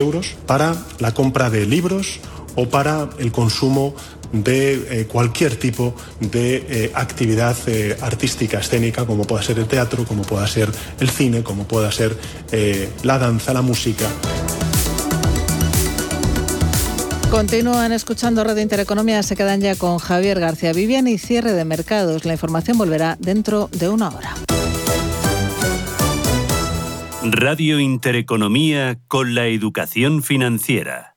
[0.00, 2.20] euros para la compra de libros
[2.54, 3.96] o para el consumo
[4.30, 10.04] de eh, cualquier tipo de eh, actividad eh, artística escénica, como pueda ser el teatro,
[10.04, 12.16] como pueda ser el cine, como pueda ser
[13.02, 14.06] la danza, la música.
[17.28, 22.24] Continúan escuchando Red Intereconomía, se quedan ya con Javier García Vivian y cierre de mercados.
[22.24, 24.36] La información volverá dentro de una hora.
[27.22, 31.16] Radio Intereconomía con la educación financiera.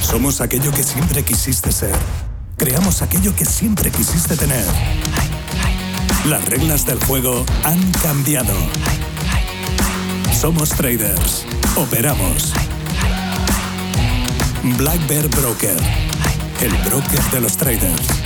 [0.00, 1.94] Somos aquello que siempre quisiste ser.
[2.56, 4.64] Creamos aquello que siempre quisiste tener.
[6.26, 8.54] Las reglas del juego han cambiado.
[10.32, 11.44] Somos traders.
[11.76, 12.54] Operamos.
[14.74, 15.76] Black Bear Broker.
[16.60, 18.25] El broker de los traders.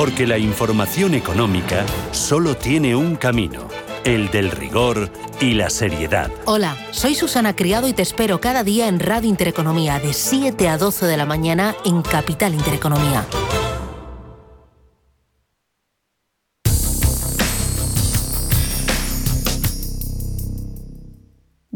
[0.00, 3.68] Porque la información económica solo tiene un camino,
[4.02, 5.10] el del rigor
[5.42, 6.30] y la seriedad.
[6.46, 10.78] Hola, soy Susana Criado y te espero cada día en Radio Intereconomía de 7 a
[10.78, 13.26] 12 de la mañana en Capital Intereconomía.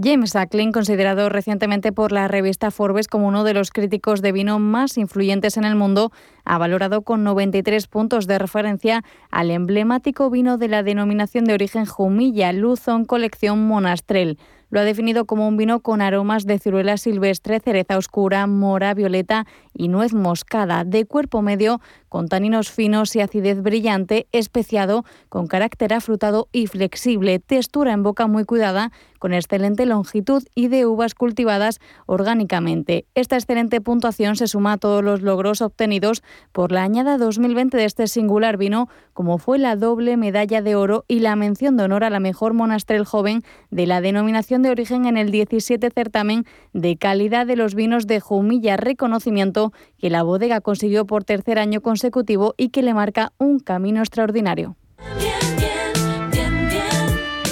[0.05, 4.59] James Acklin, considerado recientemente por la revista Forbes como uno de los críticos de vino
[4.59, 6.13] más influyentes en el mundo,
[6.45, 11.87] ha valorado con 93 puntos de referencia al emblemático vino de la denominación de origen
[11.87, 14.39] Jumilla, Luzon Colección Monastrell.
[14.75, 19.47] Lo ha definido como un vino con aromas de ciruela silvestre, cereza oscura, mora, violeta
[19.73, 25.95] y nuez moscada, de cuerpo medio, con taninos finos y acidez brillante, especiado, con carácter
[25.95, 28.91] afrutado y flexible, textura en boca muy cuidada,
[29.21, 33.07] con excelente longitud y de uvas cultivadas orgánicamente.
[33.15, 37.85] Esta excelente puntuación se suma a todos los logros obtenidos por la añada 2020 de
[37.85, 42.05] este singular vino, como fue la doble medalla de oro y la mención de honor
[42.05, 46.97] a la mejor monastrel joven de la denominación de origen en el 17 certamen de
[46.97, 52.55] calidad de los vinos de Jumilla, reconocimiento que la bodega consiguió por tercer año consecutivo
[52.57, 54.77] y que le marca un camino extraordinario.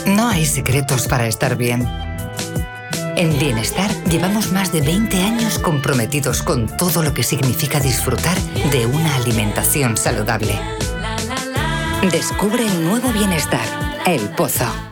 [0.06, 1.86] No hay secretos para estar bien.
[3.16, 8.36] En Bienestar llevamos más de 20 años comprometidos con todo lo que significa disfrutar
[8.72, 10.58] de una alimentación saludable.
[12.10, 13.66] Descubre el nuevo bienestar,
[14.06, 14.91] el pozo.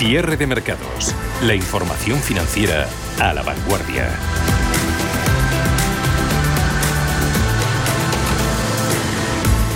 [0.00, 2.88] Cierre de mercados La información financiera
[3.20, 4.08] a la vanguardia.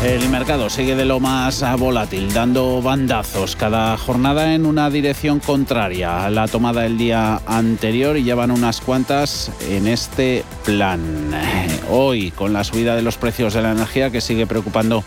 [0.03, 6.25] El mercado sigue de lo más volátil, dando bandazos cada jornada en una dirección contraria
[6.25, 11.03] a la tomada del día anterior y llevan unas cuantas en este plan.
[11.91, 15.05] Hoy, con la subida de los precios de la energía que sigue preocupando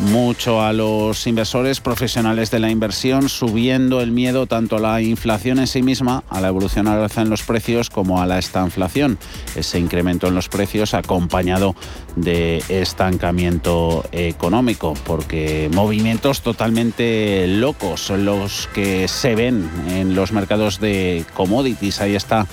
[0.00, 5.58] mucho a los inversores profesionales de la inversión, subiendo el miedo tanto a la inflación
[5.58, 9.18] en sí misma, a la evolución alza en los precios, como a la estanflación.
[9.54, 11.74] Ese incremento en los precios acompañado
[12.14, 20.80] de estancamiento económico, porque movimientos totalmente locos son los que se ven en los mercados
[20.80, 22.00] de commodities.
[22.00, 22.46] Ahí está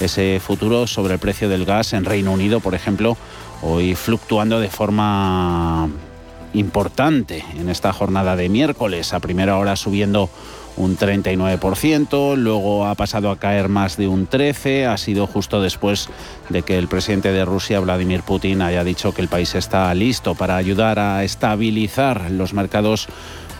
[0.00, 3.16] ese futuro sobre el precio del gas en Reino Unido, por ejemplo,
[3.62, 5.88] hoy fluctuando de forma
[6.54, 9.12] importante en esta jornada de miércoles.
[9.12, 10.30] A primera hora subiendo
[10.76, 16.08] un 39%, luego ha pasado a caer más de un 13%, ha sido justo después
[16.48, 20.34] de que el presidente de Rusia, Vladimir Putin, haya dicho que el país está listo
[20.34, 23.08] para ayudar a estabilizar los mercados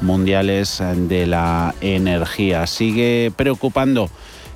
[0.00, 2.66] mundiales de la energía.
[2.66, 4.10] Sigue preocupando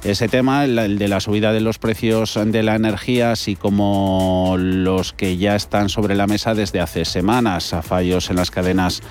[0.04, 5.12] ese tema, el de la subida de los precios de la energía, así como los
[5.12, 9.02] que ya están sobre la mesa desde hace semanas, a fallos en las cadenas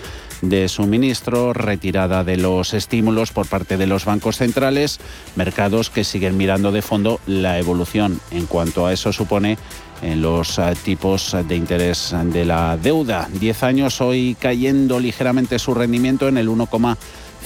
[0.42, 5.00] de suministro, retirada de los estímulos por parte de los bancos centrales,
[5.36, 9.57] mercados que siguen mirando de fondo la evolución en cuanto a eso supone
[10.01, 13.28] en los eh, tipos de interés de la deuda.
[13.34, 16.50] Diez años hoy cayendo ligeramente su rendimiento en el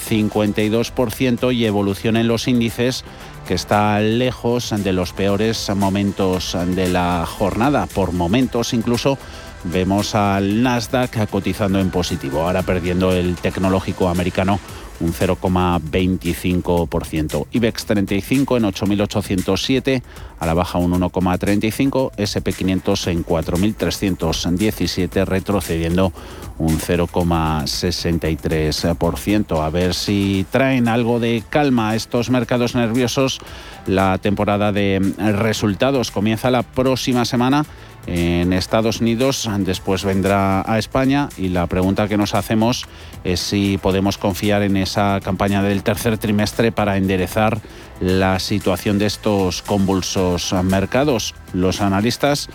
[0.10, 3.04] 1,52% y evolución en los índices
[3.48, 7.88] que está lejos de los peores momentos de la jornada.
[7.88, 9.18] Por momentos incluso
[9.64, 14.60] vemos al Nasdaq cotizando en positivo, ahora perdiendo el tecnológico americano
[15.02, 17.48] un 0,25%.
[17.52, 20.02] IBEX 35 en 8.807,
[20.40, 26.14] a la baja un 1,35, SP500 en 4.317, retrocediendo
[26.58, 29.64] un 0,63%.
[29.64, 33.42] A ver si traen algo de calma a estos mercados nerviosos.
[33.88, 37.66] La temporada de resultados comienza la próxima semana
[38.08, 42.86] en Estados Unidos, después vendrá a España y la pregunta que nos hacemos
[43.24, 47.60] es si podemos confiar en esa campaña del tercer trimestre para enderezar
[48.00, 51.36] la situación de estos convulsos mercados.
[51.54, 52.50] Los analistas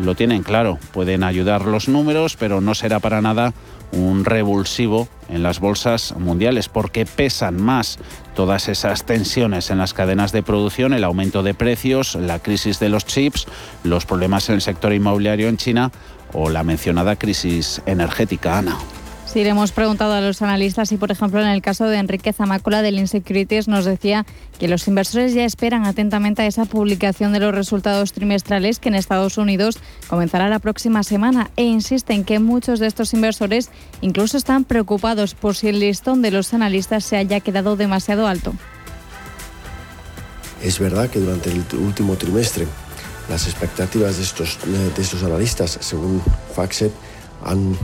[0.00, 3.52] lo tienen claro, pueden ayudar los números, pero no será para nada
[3.92, 7.98] un revulsivo en las bolsas mundiales porque pesan más
[8.34, 12.88] todas esas tensiones en las cadenas de producción, el aumento de precios, la crisis de
[12.88, 13.46] los chips,
[13.84, 15.90] los problemas en el sector inmobiliario en China
[16.32, 18.78] o la mencionada crisis energética, Ana.
[19.32, 22.32] Sí, le hemos preguntado a los analistas y, por ejemplo, en el caso de Enrique
[22.32, 24.26] Zamácola del Insecurities nos decía
[24.58, 28.96] que los inversores ya esperan atentamente a esa publicación de los resultados trimestrales que en
[28.96, 29.78] Estados Unidos
[30.08, 35.54] comenzará la próxima semana e insisten que muchos de estos inversores incluso están preocupados por
[35.54, 38.52] si el listón de los analistas se haya quedado demasiado alto.
[40.60, 42.66] Es verdad que durante el último trimestre
[43.28, 46.20] las expectativas de estos, de estos analistas, según
[46.52, 46.90] FactSet,
[47.44, 47.76] han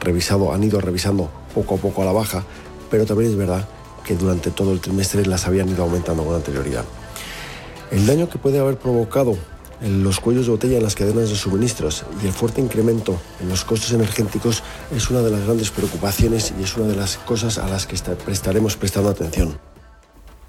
[0.00, 2.44] revisado, han ido revisando poco a poco a la baja,
[2.90, 3.68] pero también es verdad
[4.04, 6.84] que durante todo el trimestre las habían ido aumentando con anterioridad.
[7.90, 9.36] El daño que puede haber provocado
[9.80, 13.48] en los cuellos de botella en las cadenas de suministros y el fuerte incremento en
[13.48, 14.62] los costos energéticos
[14.94, 17.96] es una de las grandes preocupaciones y es una de las cosas a las que
[18.24, 19.58] prestaremos prestando atención.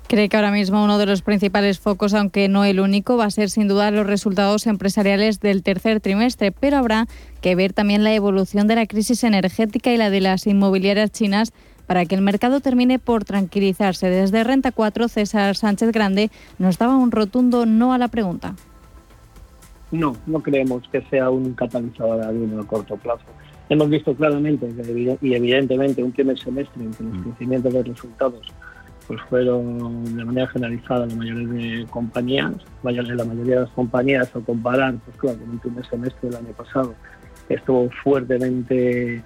[0.09, 3.29] Cree que ahora mismo uno de los principales focos, aunque no el único, va a
[3.29, 7.05] ser sin duda los resultados empresariales del tercer trimestre, pero habrá
[7.41, 11.53] que ver también la evolución de la crisis energética y la de las inmobiliarias chinas
[11.85, 14.09] para que el mercado termine por tranquilizarse.
[14.09, 18.55] Desde Renta 4, César Sánchez Grande nos daba un rotundo no a la pregunta.
[19.91, 23.25] No, no creemos que sea un catalizador a a corto plazo.
[23.69, 24.67] Hemos visto claramente
[25.21, 27.23] y evidentemente un primer semestre en que los mm.
[27.25, 28.41] crecimientos de resultados
[29.09, 34.43] pues fueron de manera generalizada la mayoría de compañías, la mayoría de las compañías al
[34.43, 36.93] comparar, pues claro, con un primer semestre del año pasado
[37.49, 39.23] estuvo fuertemente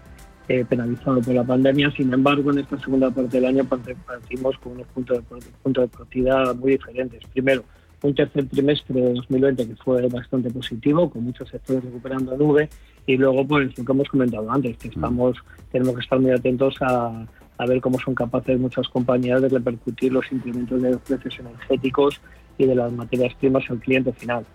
[0.47, 4.71] eh, penalizado por la pandemia, sin embargo en esta segunda parte del año partimos con
[4.71, 7.21] unos puntos de, puntos de partida muy diferentes.
[7.33, 7.65] Primero,
[8.03, 12.69] un tercer trimestre de 2020 que fue bastante positivo, con muchos sectores recuperando nube,
[13.05, 15.35] y luego pues lo que hemos comentado antes, que estamos,
[15.73, 17.25] tenemos que estar muy atentos a,
[17.57, 22.21] a ver cómo son capaces muchas compañías de repercutir los incrementos de los precios energéticos
[22.57, 24.45] y de las materias primas al cliente final.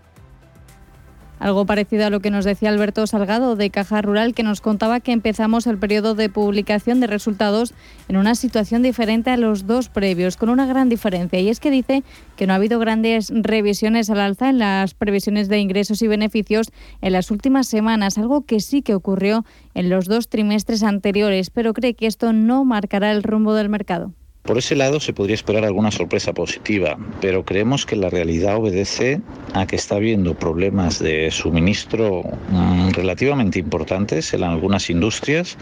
[1.38, 5.00] Algo parecido a lo que nos decía Alberto Salgado de Caja Rural, que nos contaba
[5.00, 7.75] que empezamos el periodo de publicación de resultados
[8.09, 11.38] en una situación diferente a los dos previos, con una gran diferencia.
[11.38, 12.02] Y es que dice
[12.37, 16.73] que no ha habido grandes revisiones al alza en las previsiones de ingresos y beneficios
[17.00, 21.73] en las últimas semanas, algo que sí que ocurrió en los dos trimestres anteriores, pero
[21.73, 24.12] cree que esto no marcará el rumbo del mercado.
[24.49, 29.21] Por ese lado se podría esperar alguna sorpresa positiva, pero creemos que la realidad obedece
[29.52, 35.59] a que está habiendo problemas de suministro mm, relativamente importantes en algunas industrias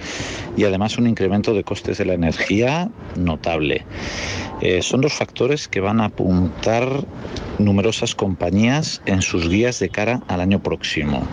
[0.56, 3.84] y además un incremento de costes de la energía notable.
[4.60, 6.88] Eh, son dos factores que van a apuntar
[7.58, 11.26] numerosas compañías en sus guías de cara al año próximo.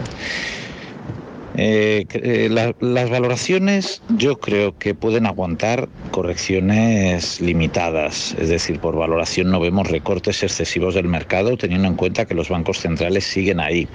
[1.56, 9.52] Eh, eh, las valoraciones yo creo que pueden aguantar correcciones limitadas, es decir, por valoración
[9.52, 13.88] no vemos recortes excesivos del mercado teniendo en cuenta que los bancos centrales siguen ahí.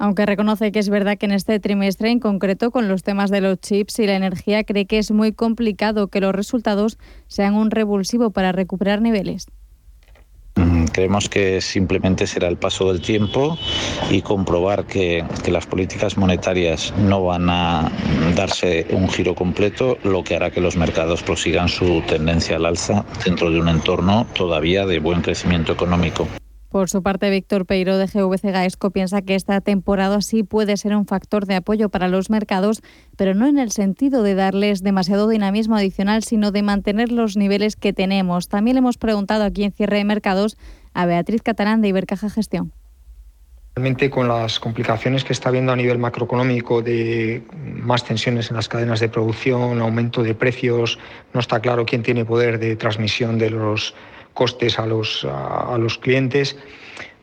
[0.00, 3.40] Aunque reconoce que es verdad que en este trimestre, en concreto con los temas de
[3.40, 7.72] los chips y la energía, cree que es muy complicado que los resultados sean un
[7.72, 9.46] revulsivo para recuperar niveles.
[10.90, 13.58] Creemos que simplemente será el paso del tiempo
[14.10, 17.90] y comprobar que, que, las políticas monetarias no van a
[18.34, 23.04] darse un giro completo, lo que hará que los mercados prosigan su tendencia al alza
[23.24, 26.28] dentro de un entorno todavía de buen crecimiento económico.
[26.68, 30.94] Por su parte, Víctor Peiro de GVC Gaesco piensa que esta temporada sí puede ser
[30.94, 32.82] un factor de apoyo para los mercados,
[33.16, 37.74] pero no en el sentido de darles demasiado dinamismo adicional, sino de mantener los niveles
[37.74, 38.48] que tenemos.
[38.48, 40.58] También le hemos preguntado aquí en Cierre de Mercados
[40.94, 42.72] a Beatriz Catalán de Ibercaja Gestión.
[43.74, 48.68] Realmente con las complicaciones que está habiendo a nivel macroeconómico de más tensiones en las
[48.68, 50.98] cadenas de producción, aumento de precios,
[51.32, 53.94] no está claro quién tiene poder de transmisión de los
[54.34, 56.56] costes a los, a, los clientes,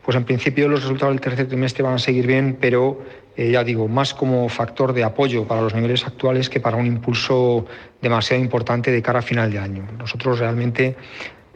[0.02, 3.02] pues en principio los resultados del tercer trimestre van a seguir bien, pero
[3.36, 6.86] eh, ya digo, más como factor de apoyo para los niveles actuales que para un
[6.86, 7.66] impulso
[8.00, 9.86] demasiado importante de cara a final de año.
[9.98, 10.96] Nosotros realmente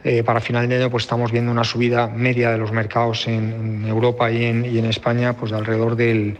[0.03, 3.85] eh, para final de año pues estamos viendo una subida media de los mercados en,
[3.85, 6.37] Europa y en, y en, España pues de alrededor del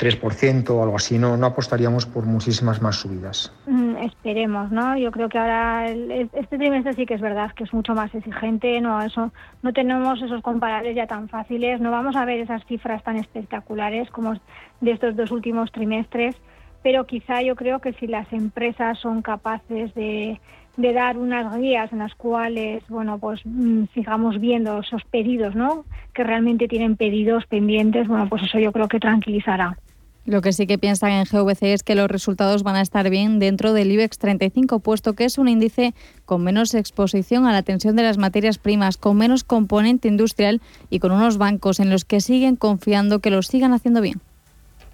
[0.00, 3.52] 3% o algo así, no, no apostaríamos por muchísimas más subidas.
[3.66, 4.96] Mm, esperemos, ¿no?
[4.96, 8.80] Yo creo que ahora este trimestre sí que es verdad que es mucho más exigente,
[8.80, 9.30] no eso
[9.62, 14.10] no tenemos esos comparables ya tan fáciles, no vamos a ver esas cifras tan espectaculares
[14.10, 14.34] como
[14.80, 16.34] de estos dos últimos trimestres,
[16.82, 20.40] pero quizá yo creo que si las empresas son capaces de,
[20.76, 25.84] de dar unas guías en las cuales, bueno, pues mm, sigamos viendo esos pedidos, ¿no?
[26.14, 29.76] Que realmente tienen pedidos pendientes, bueno, pues eso yo creo que tranquilizará.
[30.26, 33.38] Lo que sí que piensan en GVC es que los resultados van a estar bien
[33.38, 35.94] dentro del IBEX 35, puesto que es un índice
[36.26, 40.60] con menos exposición a la tensión de las materias primas, con menos componente industrial
[40.90, 44.20] y con unos bancos en los que siguen confiando que los sigan haciendo bien.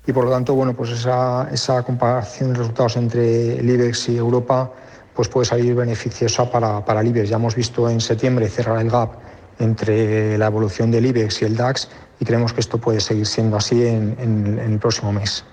[0.07, 4.17] Y por lo tanto, bueno, pues esa, esa comparación de resultados entre el IBEX y
[4.17, 4.71] Europa
[5.17, 7.31] pues puede salir beneficiosa para, para el IBEX.
[7.31, 9.15] Ya hemos visto en septiembre cerrar el gap
[9.59, 11.89] entre la evolución del IBEX y el DAX
[12.21, 15.45] y creemos que esto puede seguir siendo así en, el próximo mes.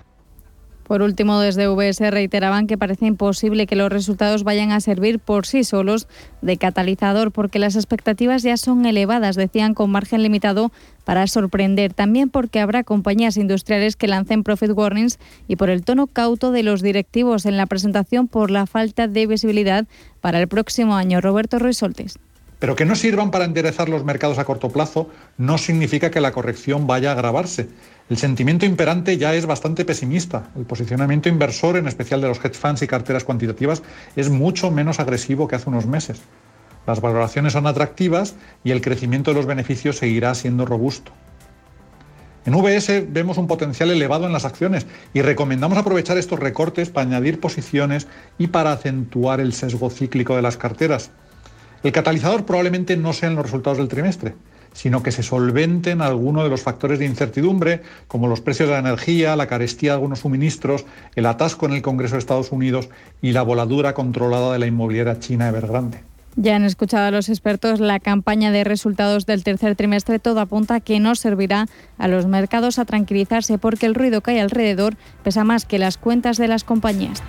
[0.86, 5.46] Por último, desde VS reiteraban que parece imposible que los resultados vayan a servir por
[5.46, 6.08] sí solos
[6.42, 10.72] de catalizador porque las expectativas ya son elevadas, decían, con margen limitado
[11.06, 11.94] para sorprender.
[11.94, 16.64] También porque habrá compañías industriales que lancen profit warnings y por el tono cauto de
[16.64, 19.86] los directivos en la presentación por la falta de visibilidad
[20.22, 21.22] para el próximo año.
[21.22, 22.20] Roberto Ruiz Soltes.
[22.64, 26.32] Pero que no sirvan para enderezar los mercados a corto plazo no significa que la
[26.32, 27.68] corrección vaya a agravarse.
[28.10, 30.50] El sentimiento imperante ya es bastante pesimista.
[30.56, 33.84] El posicionamiento inversor, en especial de los hedge funds y carteras cuantitativas,
[34.16, 36.22] es mucho menos agresivo que hace unos meses.
[36.88, 41.12] Las valoraciones son atractivas y el crecimiento de los beneficios seguirá siendo robusto.
[42.46, 47.08] En VS vemos un potencial elevado en las acciones y recomendamos aprovechar estos recortes para
[47.08, 51.12] añadir posiciones y para acentuar el sesgo cíclico de las carteras.
[51.84, 54.36] El catalizador probablemente no sean los resultados del trimestre,
[54.72, 58.80] sino que se solventen algunos de los factores de incertidumbre, como los precios de la
[58.80, 60.86] energía, la carestía de algunos suministros,
[61.16, 62.90] el atasco en el Congreso de Estados Unidos
[63.22, 66.00] y la voladura controlada de la inmobiliaria china Evergrande.
[66.36, 70.18] Ya han escuchado a los expertos la campaña de resultados del tercer trimestre.
[70.18, 71.68] Todo apunta que no servirá
[72.00, 75.98] a los mercados a tranquilizarse porque el ruido que hay alrededor pesa más que las
[75.98, 77.22] cuentas de las compañías.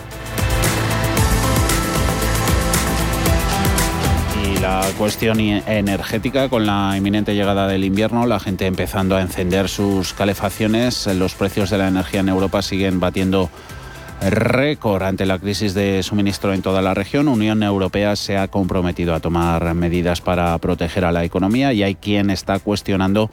[4.65, 10.15] La cuestión energética con la inminente llegada del invierno, la gente empezando a encender sus
[10.15, 13.51] calefacciones, los precios de la energía en Europa siguen batiendo
[14.23, 17.29] récord ante la crisis de suministro en toda la región.
[17.29, 21.95] Unión Europea se ha comprometido a tomar medidas para proteger a la economía y hay
[21.95, 23.31] quien está cuestionando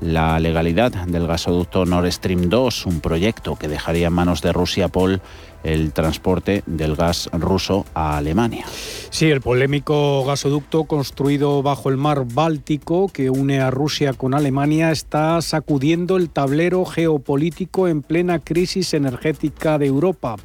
[0.00, 4.88] la legalidad del gasoducto Nord Stream 2, un proyecto que dejaría en manos de Rusia
[4.88, 5.22] Pol
[5.64, 8.66] el transporte del gas ruso a Alemania.
[9.10, 14.90] Sí, el polémico gasoducto construido bajo el mar Báltico que une a Rusia con Alemania
[14.90, 20.36] está sacudiendo el tablero geopolítico en plena crisis energética de Europa.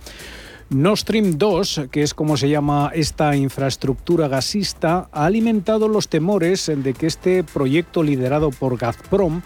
[0.69, 6.69] Nord Stream 2, que es como se llama esta infraestructura gasista, ha alimentado los temores
[6.75, 9.43] de que este proyecto liderado por Gazprom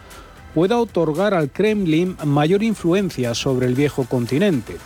[0.55, 4.77] pueda otorgar al Kremlin mayor influencia sobre el viejo continente.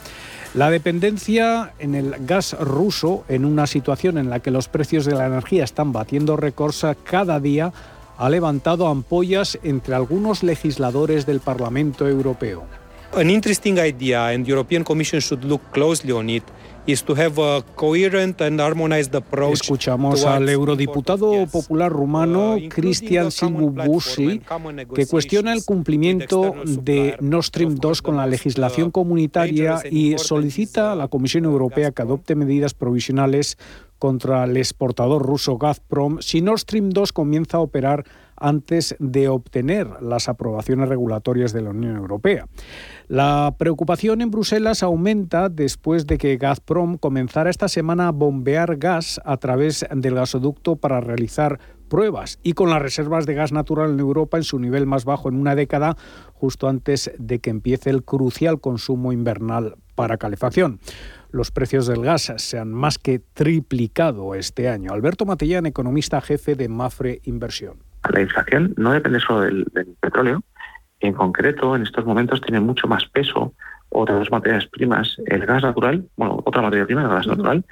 [0.56, 5.14] La dependencia en el gas ruso, en una situación en la que los precios de
[5.14, 7.74] la energía están batiendo récords cada día,
[8.18, 12.64] ha levantado ampollas entre algunos legisladores del Parlamento Europeo.
[13.16, 16.44] An interesting idea and the European Commission should look closely on it
[19.52, 24.42] Escuchamos al eurodiputado popular rumano Cristian Silvubussi
[24.94, 30.96] que cuestiona el cumplimiento de Nord Stream 2 con la legislación comunitaria y solicita a
[30.96, 33.58] la Comisión Europea que adopte medidas provisionales
[33.98, 38.04] contra el exportador ruso Gazprom si Nord Stream 2 comienza a operar
[38.38, 42.48] antes de obtener las aprobaciones regulatorias de la Unión Europea.
[43.08, 49.22] La preocupación en Bruselas aumenta después de que Gazprom comenzara esta semana a bombear gas
[49.24, 54.00] a través del gasoducto para realizar pruebas y con las reservas de gas natural en
[54.00, 55.96] Europa en su nivel más bajo en una década,
[56.34, 60.80] justo antes de que empiece el crucial consumo invernal para calefacción.
[61.30, 64.92] Los precios del gas se han más que triplicado este año.
[64.94, 67.78] Alberto Matellán, economista jefe de Mafre Inversión.
[68.12, 69.66] La inflación no depende solo del,
[70.00, 70.44] petróleo.
[71.06, 73.54] En concreto, en estos momentos tiene mucho más peso
[73.90, 77.64] otras dos materias primas, el gas natural, bueno, otra materia prima, el gas natural,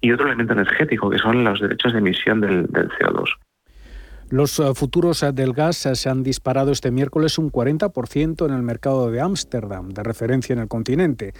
[0.00, 3.28] y otro elemento energético, que son los derechos de emisión del, del CO2.
[4.30, 8.54] Los eh, futuros eh, del gas eh, se han disparado este miércoles un 40% en
[8.54, 11.32] el mercado de Ámsterdam, de referencia en el continente.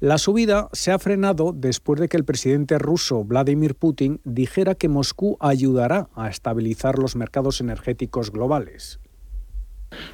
[0.00, 4.88] La subida se ha frenado después de que el presidente ruso Vladimir Putin dijera que
[4.88, 9.00] Moscú ayudará a estabilizar los mercados energéticos globales.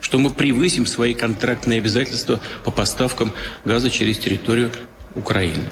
[0.02, 3.32] что мы превысим свои контрактные обязательства по поставкам
[3.66, 4.72] газа через территорию
[5.16, 5.66] Украины.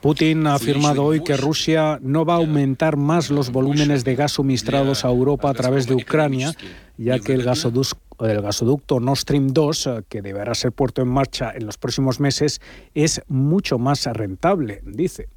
[0.00, 4.32] Putin ha afirmado hoy que Rusia no va a aumentar más los volúmenes de gas
[4.32, 6.52] suministrados a Europa a través de Ucrania,
[6.96, 11.50] ya que el gasoducto, el gasoducto Nord Stream 2, que deberá ser puesto en marcha
[11.52, 12.60] en los próximos meses,
[12.94, 15.28] es mucho más rentable, dice.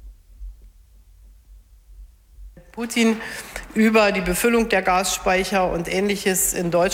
[2.77, 3.19] Putin
[3.75, 3.89] y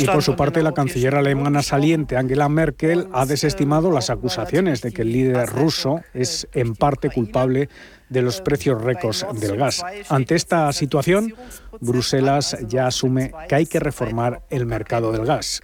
[0.06, 5.02] por su parte, la canciller alemana saliente Angela Merkel ha desestimado las acusaciones de que
[5.02, 7.67] el líder ruso es en parte culpable
[8.08, 9.84] de los precios récords del gas.
[10.08, 11.36] Ante esta situación,
[11.82, 15.62] Bruselas ya asume que hay que reformar el mercado del gas.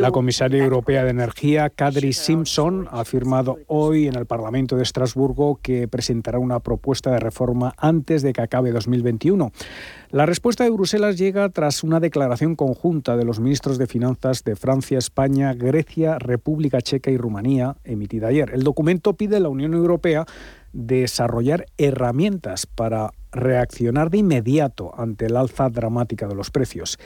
[0.00, 5.58] La comisaria europea de Energía, Kadri Simpson, ha afirmado hoy en el Parlamento de Estrasburgo
[5.60, 9.52] que presentará una propuesta de reforma antes de que acabe 2021.
[10.10, 14.56] La respuesta de Bruselas llega tras una declaración conjunta de los ministros de Finanzas de
[14.56, 18.50] Francia, España, Grecia, República Checa y Rumanía, emitida ayer.
[18.54, 20.24] El documento pide a la Unión Europea
[20.72, 26.98] desarrollar herramientas para reaccionar de inmediato ante el alza dramática de los precios.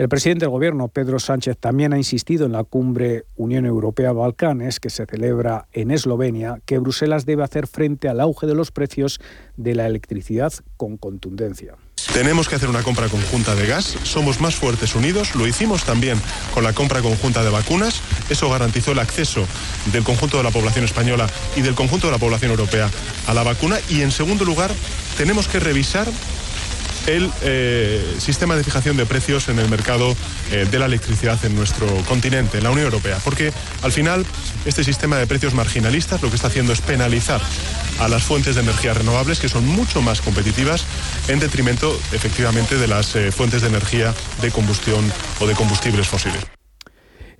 [0.00, 4.88] El presidente del Gobierno, Pedro Sánchez, también ha insistido en la cumbre Unión Europea-Balcanes, que
[4.88, 9.20] se celebra en Eslovenia, que Bruselas debe hacer frente al auge de los precios
[9.58, 11.74] de la electricidad con contundencia.
[12.14, 16.18] Tenemos que hacer una compra conjunta de gas, somos más fuertes unidos, lo hicimos también
[16.54, 19.44] con la compra conjunta de vacunas, eso garantizó el acceso
[19.92, 22.88] del conjunto de la población española y del conjunto de la población europea
[23.26, 23.76] a la vacuna.
[23.90, 24.70] Y en segundo lugar
[25.18, 26.08] tenemos que revisar
[27.06, 30.14] el eh, sistema de fijación de precios en el mercado
[30.52, 34.24] eh, de la electricidad en nuestro continente, en la Unión Europea, porque al final
[34.64, 37.40] este sistema de precios marginalistas lo que está haciendo es penalizar
[38.00, 40.86] a las fuentes de energía renovables que son mucho más competitivas
[41.28, 45.04] en detrimento efectivamente de las eh, fuentes de energía de combustión
[45.40, 46.46] o de combustibles fósiles.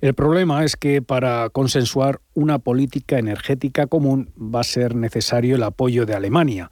[0.01, 5.63] El problema es que para consensuar una política energética común va a ser necesario el
[5.63, 6.71] apoyo de Alemania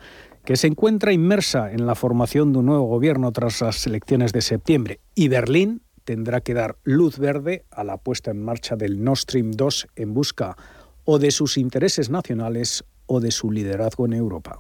[0.50, 4.42] que se encuentra inmersa en la formación de un nuevo gobierno tras las elecciones de
[4.42, 5.00] septiembre.
[5.14, 9.52] Y Berlín tendrá que dar luz verde a la puesta en marcha del Nord Stream
[9.52, 10.58] 2 en busca
[11.06, 14.58] o de sus intereses nacionales o de su liderazgo en Europa.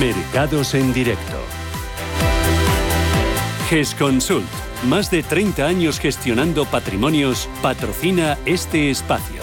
[0.00, 1.36] Mercados en directo.
[3.68, 9.40] GESConsult más de 30 años gestionando patrimonios, patrocina este espacio.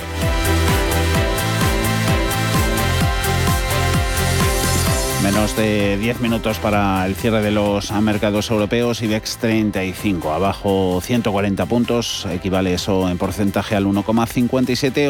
[5.24, 11.66] Menos de 10 minutos para el cierre de los mercados europeos, IBEX 35, abajo 140
[11.66, 15.10] puntos, equivale eso en porcentaje al 1,57,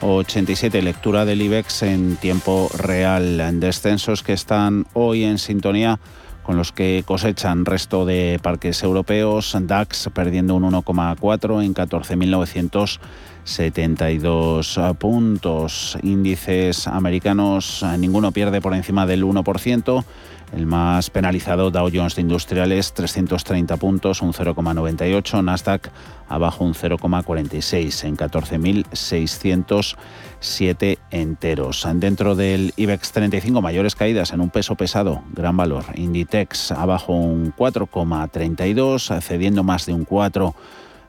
[0.00, 5.98] 8.787, lectura del IBEX en tiempo real, en descensos que están hoy en sintonía
[6.46, 9.56] con los que cosechan resto de parques europeos.
[9.60, 13.00] DAX perdiendo un 1,4 en 14.900.
[13.42, 15.98] 72 puntos.
[16.02, 20.04] Índices americanos, ninguno pierde por encima del 1%.
[20.52, 25.42] El más penalizado, Dow Jones de Industriales, 330 puntos, un 0,98.
[25.42, 25.90] Nasdaq
[26.28, 31.84] abajo un 0,46 en 14.607 enteros.
[31.94, 35.84] Dentro del IBEX 35, mayores caídas en un peso pesado, gran valor.
[35.94, 40.54] Inditex abajo un 4,32, cediendo más de un 4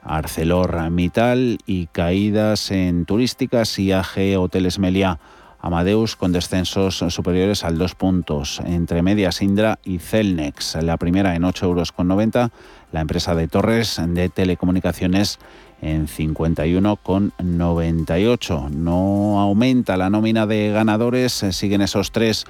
[0.04, 5.20] ArcelorMittal y caídas en turísticas y Hoteles Melia
[5.60, 8.62] Amadeus con descensos superiores al 2 puntos.
[8.66, 11.94] Entre medias Indra y Celnex, la primera en 8,90 euros,
[12.92, 15.40] la empresa de Torres de Telecomunicaciones
[15.82, 18.70] en 51,98.
[18.70, 22.46] No aumenta la nómina de ganadores, siguen esos tres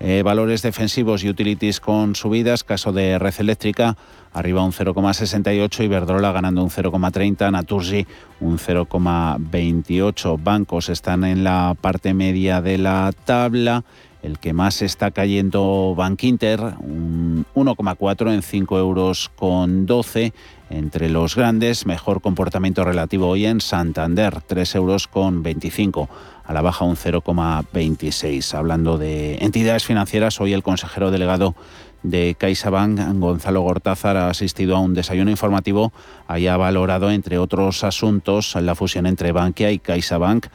[0.00, 3.96] eh, valores defensivos y utilities con subidas, caso de Red Eléctrica,
[4.32, 8.06] arriba un 0,68, Iberdrola ganando un 0,30, Naturgy
[8.40, 10.42] un 0,28.
[10.42, 13.84] Bancos están en la parte media de la tabla.
[14.22, 20.32] El que más está cayendo Bank Inter, un 1,4 en 5 euros con 12.
[20.70, 26.08] Entre los grandes, mejor comportamiento relativo hoy en Santander, 3 euros con 25
[26.44, 28.54] a la baja un 0,26.
[28.54, 31.56] Hablando de entidades financieras, hoy el consejero delegado
[32.02, 35.92] de CaixaBank, Gonzalo Gortázar, ha asistido a un desayuno informativo.
[36.26, 40.46] Ahí ha valorado, entre otros asuntos, la fusión entre Bankia y CaixaBank.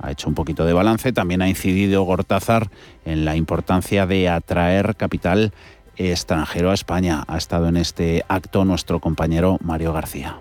[0.00, 1.12] Ha hecho un poquito de balance.
[1.12, 2.70] También ha incidido Gortázar
[3.04, 5.52] en la importancia de atraer capital
[5.96, 7.24] extranjero a España.
[7.28, 10.40] Ha estado en este acto nuestro compañero Mario García.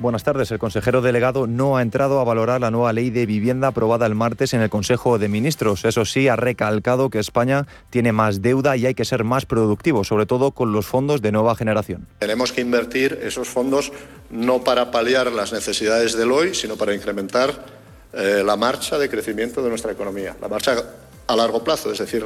[0.00, 0.50] Buenas tardes.
[0.50, 4.14] El consejero delegado no ha entrado a valorar la nueva ley de vivienda aprobada el
[4.14, 5.84] martes en el Consejo de Ministros.
[5.84, 10.02] Eso sí, ha recalcado que España tiene más deuda y hay que ser más productivo,
[10.02, 12.06] sobre todo con los fondos de nueva generación.
[12.18, 13.92] Tenemos que invertir esos fondos
[14.30, 17.66] no para paliar las necesidades del hoy, sino para incrementar
[18.14, 20.82] eh, la marcha de crecimiento de nuestra economía, la marcha
[21.26, 22.24] a largo plazo, es decir,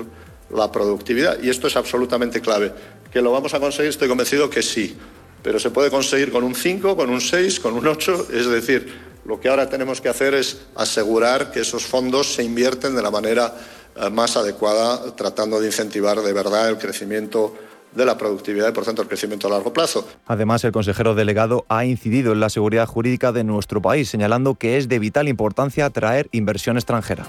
[0.55, 1.43] la productividad.
[1.43, 2.73] Y esto es absolutamente clave.
[3.13, 3.91] ¿Que lo vamos a conseguir?
[3.91, 4.97] Estoy convencido que sí
[5.44, 8.90] pero se puede conseguir con un 5, con un 6, con un 8, es decir,
[9.26, 13.11] lo que ahora tenemos que hacer es asegurar que esos fondos se invierten de la
[13.11, 13.54] manera
[13.94, 17.54] eh, más adecuada, tratando de incentivar de verdad el crecimiento
[17.94, 20.09] de la productividad y, por tanto, el crecimiento a largo plazo.
[20.26, 24.78] Además, el consejero delegado ha incidido en la seguridad jurídica de nuestro país, señalando que
[24.78, 27.26] es de vital importancia atraer inversión extranjera.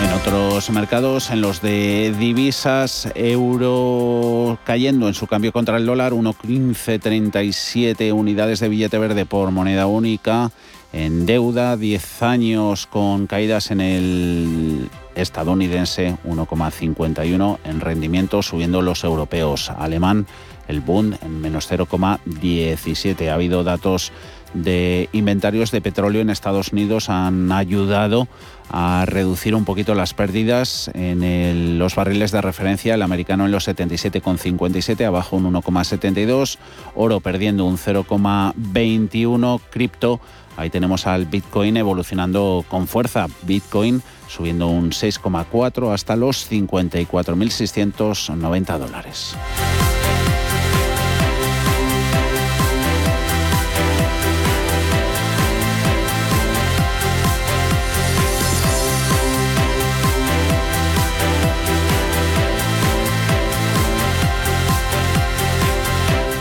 [0.00, 6.12] En otros mercados, en los de divisas, euro cayendo en su cambio contra el dólar,
[6.12, 10.52] 1,1537 unidades de billete verde por moneda única.
[10.92, 19.70] En deuda, 10 años con caídas en el estadounidense, 1,51 en rendimiento, subiendo los europeos.
[19.70, 20.28] Alemán,
[20.68, 23.28] el Bund en menos 0,17.
[23.28, 24.12] Ha habido datos
[24.54, 28.28] de inventarios de petróleo en Estados Unidos han ayudado
[28.70, 33.68] a reducir un poquito las pérdidas en los barriles de referencia, el americano en los
[33.68, 36.58] 77,57, abajo un 1,72,
[36.94, 40.20] oro perdiendo un 0,21, cripto,
[40.56, 49.36] ahí tenemos al Bitcoin evolucionando con fuerza, Bitcoin subiendo un 6,4 hasta los 54.690 dólares.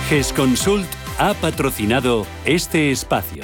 [0.10, 3.43] GESConsult ha patrocinado este espacio.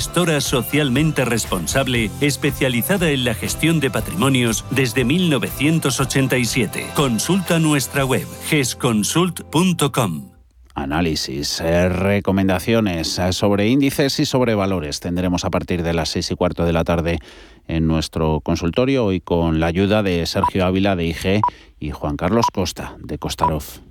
[0.00, 6.86] gestora socialmente responsable especializada en la gestión de patrimonios desde 1987.
[6.94, 10.30] Consulta nuestra web gesconsult.com.
[10.74, 15.00] análisis, eh, recomendaciones eh, sobre índices y sobre valores.
[15.00, 17.18] Tendremos a partir de las seis y cuarto de la tarde
[17.68, 21.42] en nuestro consultorio, hoy con la ayuda de Sergio Ávila de IG
[21.78, 23.89] y Juan Carlos Costa de Costarov.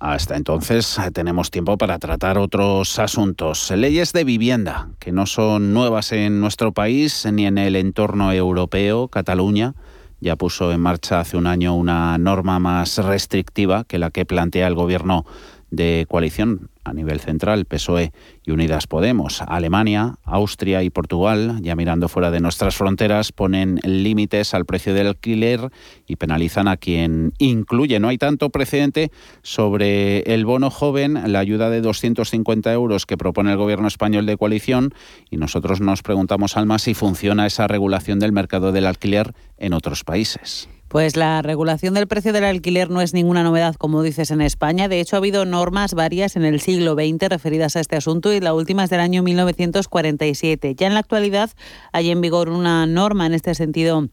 [0.00, 3.70] Hasta entonces eh, tenemos tiempo para tratar otros asuntos.
[3.72, 9.08] Leyes de vivienda, que no son nuevas en nuestro país ni en el entorno europeo.
[9.08, 9.74] Cataluña
[10.20, 14.66] ya puso en marcha hace un año una norma más restrictiva que la que plantea
[14.66, 15.24] el gobierno
[15.70, 18.12] de coalición a nivel central, PSOE
[18.44, 19.42] y Unidas Podemos.
[19.42, 25.08] Alemania, Austria y Portugal, ya mirando fuera de nuestras fronteras, ponen límites al precio del
[25.08, 25.70] alquiler
[26.06, 28.00] y penalizan a quien incluye.
[28.00, 29.10] No hay tanto precedente
[29.42, 34.36] sobre el bono joven, la ayuda de 250 euros que propone el gobierno español de
[34.36, 34.94] coalición
[35.30, 40.04] y nosotros nos preguntamos, Alma, si funciona esa regulación del mercado del alquiler en otros
[40.04, 40.68] países.
[40.88, 44.88] Pues la regulación del precio del alquiler no es ninguna novedad, como dices, en España.
[44.88, 48.40] De hecho, ha habido normas varias en el siglo XX referidas a este asunto y
[48.40, 50.74] la última es del año 1947.
[50.74, 51.50] Ya en la actualidad
[51.92, 54.08] hay en vigor una norma en este sentido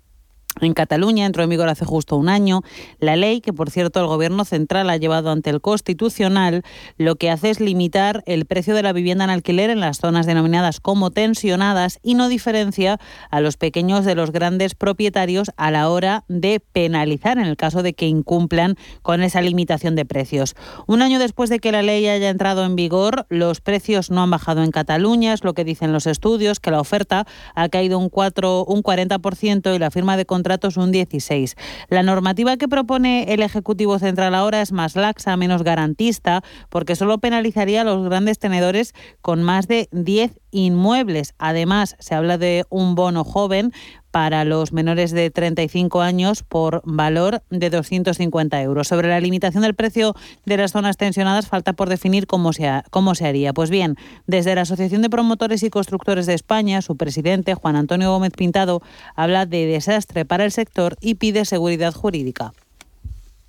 [0.61, 2.61] en Cataluña entró en vigor hace justo un año
[2.99, 6.63] la ley que, por cierto, el Gobierno central ha llevado ante el Constitucional.
[6.97, 10.25] Lo que hace es limitar el precio de la vivienda en alquiler en las zonas
[10.25, 12.99] denominadas como tensionadas y no diferencia
[13.31, 17.83] a los pequeños de los grandes propietarios a la hora de penalizar en el caso
[17.83, 20.55] de que incumplan con esa limitación de precios.
[20.87, 24.31] Un año después de que la ley haya entrado en vigor, los precios no han
[24.31, 28.09] bajado en Cataluña, es lo que dicen los estudios, que la oferta ha caído un,
[28.09, 30.44] 4, un 40% y la firma de contratos
[30.77, 31.55] un 16.
[31.89, 37.17] La normativa que propone el Ejecutivo Central ahora es más laxa, menos garantista, porque solo
[37.17, 41.33] penalizaría a los grandes tenedores con más de 10 inmuebles.
[41.39, 43.73] Además, se habla de un bono joven
[44.15, 48.87] para los menores de 35 años por valor de 250 euros.
[48.87, 50.13] Sobre la limitación del precio
[50.45, 53.51] de las zonas tensionadas falta por definir cómo se, cómo se haría.
[53.51, 58.09] Pues bien, desde la Asociación de Promotores y Constructores de España, su presidente, Juan Antonio
[58.09, 58.79] Gómez Pintado,
[59.17, 62.53] habla de desastre para el sector y pide seguridad jurídica.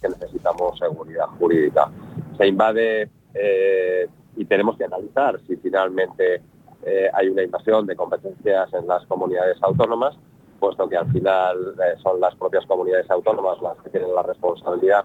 [0.03, 1.93] necesitamos seguridad jurídica.
[2.39, 6.43] Se invade eh, y tenemos que analizar si finalmente
[6.85, 10.17] eh, hay una invasión de competencias en las comunidades autónomas
[10.57, 15.05] puesto que al final eh, son las propias comunidades autónomas las que tienen la responsabilidad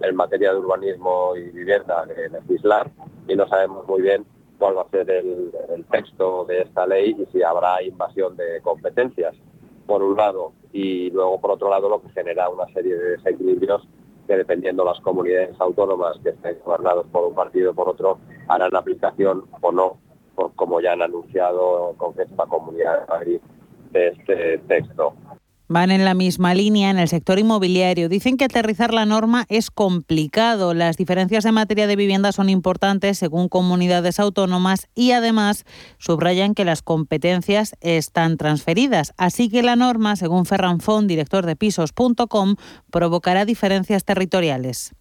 [0.00, 2.90] en materia de urbanismo y vivienda de legislar
[3.28, 4.24] y no sabemos muy bien
[4.58, 5.52] cuál va a ser el,
[5.90, 9.34] texto de esta ley y si habrá invasión de competencias,
[9.86, 13.86] por un lado, y luego por otro lado lo que genera una serie de desequilibrios
[14.26, 18.74] que dependiendo las comunidades autónomas que estén gobernados por un partido o por otro, harán
[18.74, 19.98] aplicación o no,
[20.56, 23.40] como ya han anunciado con esta Comunidad de Madrid
[23.92, 25.14] de este texto.
[25.68, 28.10] Van en la misma línea en el sector inmobiliario.
[28.10, 30.74] Dicen que aterrizar la norma es complicado.
[30.74, 35.64] Las diferencias en materia de vivienda son importantes según comunidades autónomas y además
[35.96, 39.14] subrayan que las competencias están transferidas.
[39.16, 42.56] Así que la norma, según Ferran Font, director de pisos.com,
[42.90, 44.94] provocará diferencias territoriales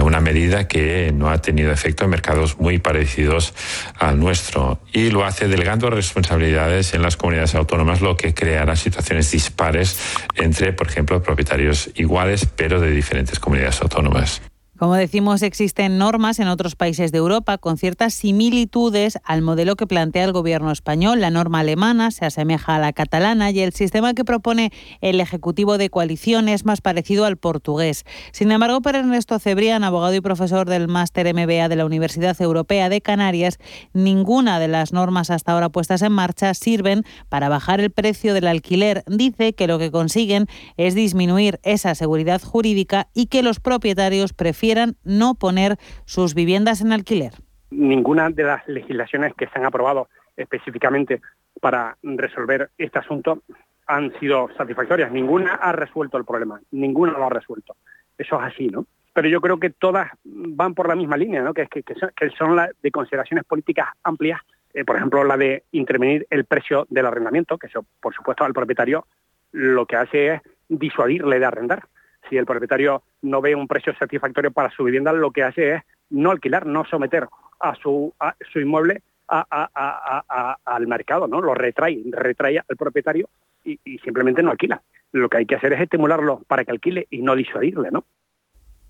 [0.00, 3.52] una medida que no ha tenido efecto en mercados muy parecidos
[3.98, 9.30] al nuestro y lo hace delegando responsabilidades en las comunidades autónomas, lo que creará situaciones
[9.30, 9.98] dispares
[10.34, 14.42] entre, por ejemplo, propietarios iguales pero de diferentes comunidades autónomas.
[14.82, 19.86] Como decimos, existen normas en otros países de Europa con ciertas similitudes al modelo que
[19.86, 21.20] plantea el gobierno español.
[21.20, 25.78] La norma alemana se asemeja a la catalana y el sistema que propone el Ejecutivo
[25.78, 28.02] de Coalición es más parecido al portugués.
[28.32, 32.88] Sin embargo, para Ernesto Cebrián, abogado y profesor del máster MBA de la Universidad Europea
[32.88, 33.58] de Canarias,
[33.92, 38.48] ninguna de las normas hasta ahora puestas en marcha sirven para bajar el precio del
[38.48, 39.04] alquiler.
[39.06, 44.71] Dice que lo que consiguen es disminuir esa seguridad jurídica y que los propietarios prefieren
[45.04, 47.32] no poner sus viviendas en alquiler.
[47.70, 51.20] Ninguna de las legislaciones que se han aprobado específicamente
[51.60, 53.42] para resolver este asunto
[53.86, 55.10] han sido satisfactorias.
[55.12, 57.76] Ninguna ha resuelto el problema, ninguna lo ha resuelto.
[58.16, 58.86] Eso es así, ¿no?
[59.14, 61.52] Pero yo creo que todas van por la misma línea, ¿no?
[61.52, 64.40] que, que, que, son, las de consideraciones políticas amplias,
[64.72, 68.54] eh, por ejemplo, la de intervenir el precio del arrendamiento, que eso, por supuesto, al
[68.54, 69.06] propietario
[69.52, 71.84] lo que hace es disuadirle de arrendar
[72.28, 75.82] si el propietario no ve un precio satisfactorio para su vivienda, lo que hace es
[76.10, 77.28] no alquilar, no someter
[77.60, 78.12] a su,
[78.52, 81.40] su inmueble al mercado, ¿no?
[81.40, 83.28] Lo retrae, retrae al propietario
[83.64, 84.82] y, y simplemente no alquila.
[85.12, 88.04] Lo que hay que hacer es estimularlo para que alquile y no disuadirle, ¿no?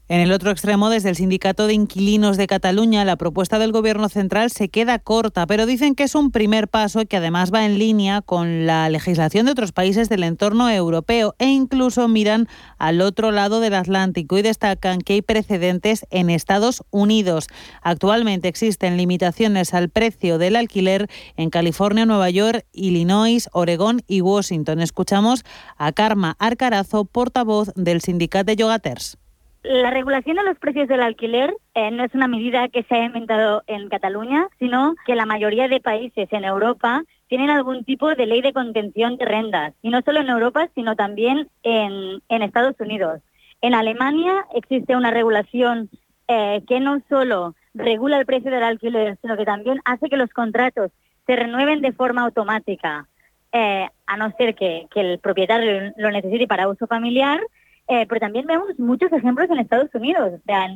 [0.08, 4.08] En el otro extremo, desde el Sindicato de Inquilinos de Cataluña, la propuesta del Gobierno
[4.08, 7.78] central se queda corta, pero dicen que es un primer paso que además va en
[7.78, 13.30] línea con la legislación de otros países del entorno europeo e incluso miran al otro
[13.30, 17.46] lado del Atlántico y destacan que hay precedentes en Estados Unidos.
[17.80, 24.80] Actualmente existen limitaciones al precio del alquiler en California, Nueva York, Illinois, Oregón y Washington.
[24.80, 25.44] Escuchamos
[25.78, 29.21] a Karma Arcarazo, portavoz del Sindicato de Yogaters.
[29.62, 33.04] La regulación de los precios del alquiler eh, no es una medida que se ha
[33.04, 38.26] inventado en Cataluña, sino que la mayoría de países en Europa tienen algún tipo de
[38.26, 39.72] ley de contención de rentas.
[39.80, 43.20] Y no solo en Europa, sino también en, Estados Unidos.
[43.60, 45.88] En Alemania existe una regulación
[46.26, 50.30] eh, que no solo regula el precio del alquiler, sino que también hace que los
[50.30, 50.90] contratos
[51.24, 53.06] se renueven de forma automática,
[53.52, 57.40] eh, a no ser que el propietario lo necesite para uso familiar
[57.88, 60.66] eh, pero también vemos muchos ejemplos en Estados Unidos, o sea,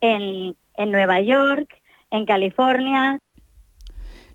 [0.00, 3.18] en, en Nueva York, en California,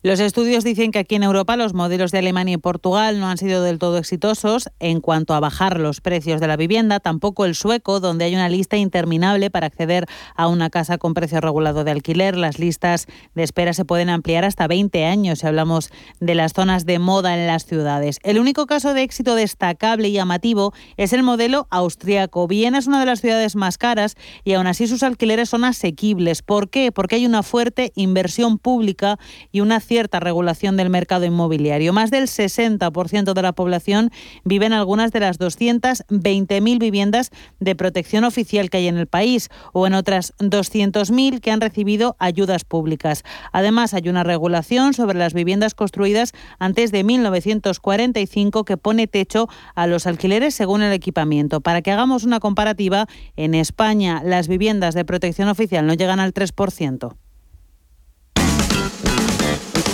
[0.06, 3.40] los estudios dicen que aquí en Europa los modelos de Alemania y Portugal no han
[3.40, 7.56] sido del todo exitosos en cuanto a bajar los precios de la vivienda, tampoco el
[7.56, 11.90] sueco, donde hay una lista interminable para acceder a una casa con precio regulado de
[11.90, 12.38] alquiler.
[12.38, 15.90] Las listas de espera se pueden ampliar hasta 20 años si hablamos
[16.20, 18.20] de las zonas de moda en las ciudades.
[18.22, 22.48] El único caso de éxito destacable y llamativo es el modelo austriaco.
[22.48, 26.44] Viena es una de las ciudades más caras y aún así sus alquileres son asequibles.
[26.44, 26.92] ¿Por qué?
[26.92, 29.18] Porque hay una fuerte inversión pública
[29.52, 31.94] y una cierta regulación del mercado inmobiliario.
[31.94, 34.12] Más del 60% de la población
[34.44, 39.50] vive en algunas de las 220.000 viviendas de protección oficial que hay en el país
[39.74, 43.24] o en otras 200.000 que han recibido ayudas públicas.
[43.52, 49.88] Además, hay una regulación sobre las viviendas construidas antes de 1945 que pone techo a
[49.88, 51.62] los alquileres según el equipamiento.
[51.62, 56.34] Para que hagamos una comparativa, en España las viviendas de protección oficial no llegan al
[56.34, 57.16] 3%.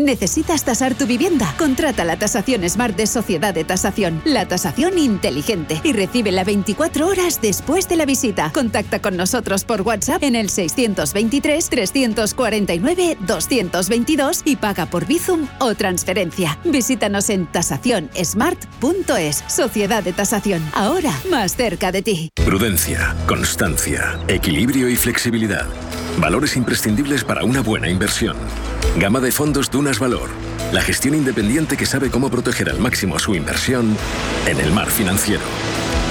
[0.00, 1.52] ¿Necesitas tasar tu vivienda?
[1.58, 7.08] Contrata la tasación Smart de Sociedad de Tasación, la tasación inteligente y recibe la 24
[7.08, 8.52] horas después de la visita.
[8.54, 15.74] Contacta con nosotros por WhatsApp en el 623 349 222 y paga por Bizum o
[15.74, 16.60] transferencia.
[16.64, 19.44] Visítanos en tasacionsmart.es.
[19.48, 22.30] Sociedad de Tasación, ahora más cerca de ti.
[22.36, 25.66] Prudencia, constancia, equilibrio y flexibilidad.
[26.20, 28.36] Valores imprescindibles para una buena inversión.
[28.98, 30.28] Gama de fondos Dunas Valor.
[30.72, 33.96] La gestión independiente que sabe cómo proteger al máximo su inversión
[34.46, 35.44] en el mar financiero.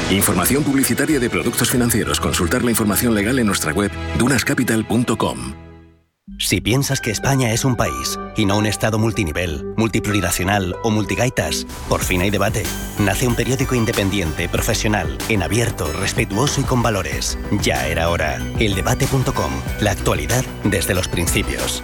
[0.10, 2.22] Información publicitaria de productos financieros.
[2.22, 5.54] Consultar la información legal en nuestra web dunascapital.com.
[6.40, 11.66] Si piensas que España es un país y no un Estado multinivel, multiplurinacional o multigaitas,
[11.90, 12.64] por fin hay debate.
[13.00, 17.38] Nace un periódico independiente, profesional, en abierto, respetuoso y con valores.
[17.64, 18.38] Ya era hora.
[18.60, 19.52] Eldebate.com.
[19.82, 21.84] La actualidad desde los principios.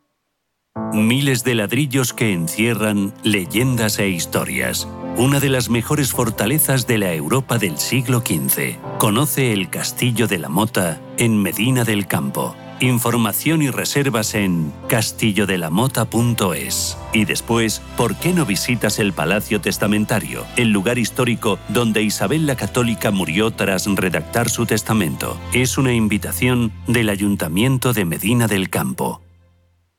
[0.93, 4.87] Miles de ladrillos que encierran leyendas e historias.
[5.17, 8.77] Una de las mejores fortalezas de la Europa del siglo XV.
[8.97, 12.55] Conoce el Castillo de la Mota en Medina del Campo.
[12.79, 16.97] Información y reservas en castillodelamota.es.
[17.11, 22.55] Y después, ¿por qué no visitas el Palacio Testamentario, el lugar histórico donde Isabel la
[22.55, 25.37] Católica murió tras redactar su testamento?
[25.53, 29.21] Es una invitación del Ayuntamiento de Medina del Campo.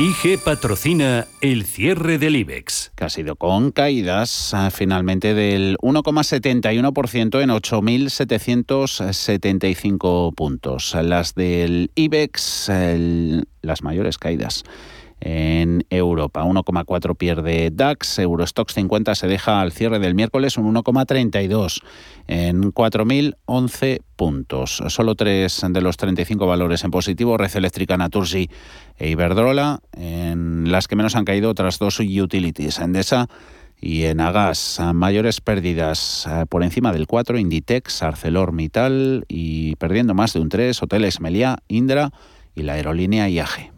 [0.00, 2.92] IG patrocina el cierre del IBEX.
[2.94, 10.94] Que ha sido con caídas ah, finalmente del 1,71% en 8.775 puntos.
[11.02, 12.70] Las del IBEX,
[13.60, 14.62] las mayores caídas
[15.20, 16.44] en Europa.
[16.44, 21.82] 1,4 pierde DAX, Eurostox 50 se deja al cierre del miércoles un 1,32
[22.26, 24.82] en 4.011 puntos.
[24.88, 28.48] Solo tres de los 35 valores en positivo, Red Eléctrica, Naturgy
[28.96, 29.80] e Iberdrola.
[29.92, 33.28] En las que menos han caído otras dos utilities, Endesa
[33.80, 40.32] y en Agas, mayores pérdidas eh, por encima del 4, Inditex, ArcelorMittal y perdiendo más
[40.32, 42.10] de un 3, Hoteles Meliá, Indra
[42.56, 43.77] y la aerolínea IAG.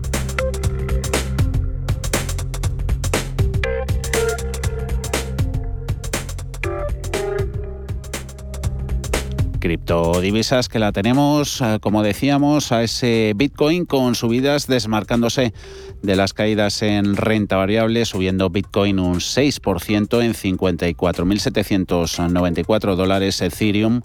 [9.61, 15.53] Criptodivisas que la tenemos, eh, como decíamos, a ese Bitcoin con subidas desmarcándose
[16.01, 24.01] de las caídas en renta variable, subiendo Bitcoin un 6% en 54.794 dólares, Ethereum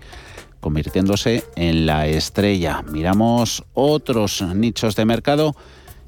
[0.66, 2.82] convirtiéndose en la estrella.
[2.92, 5.56] Miramos otros nichos de mercado,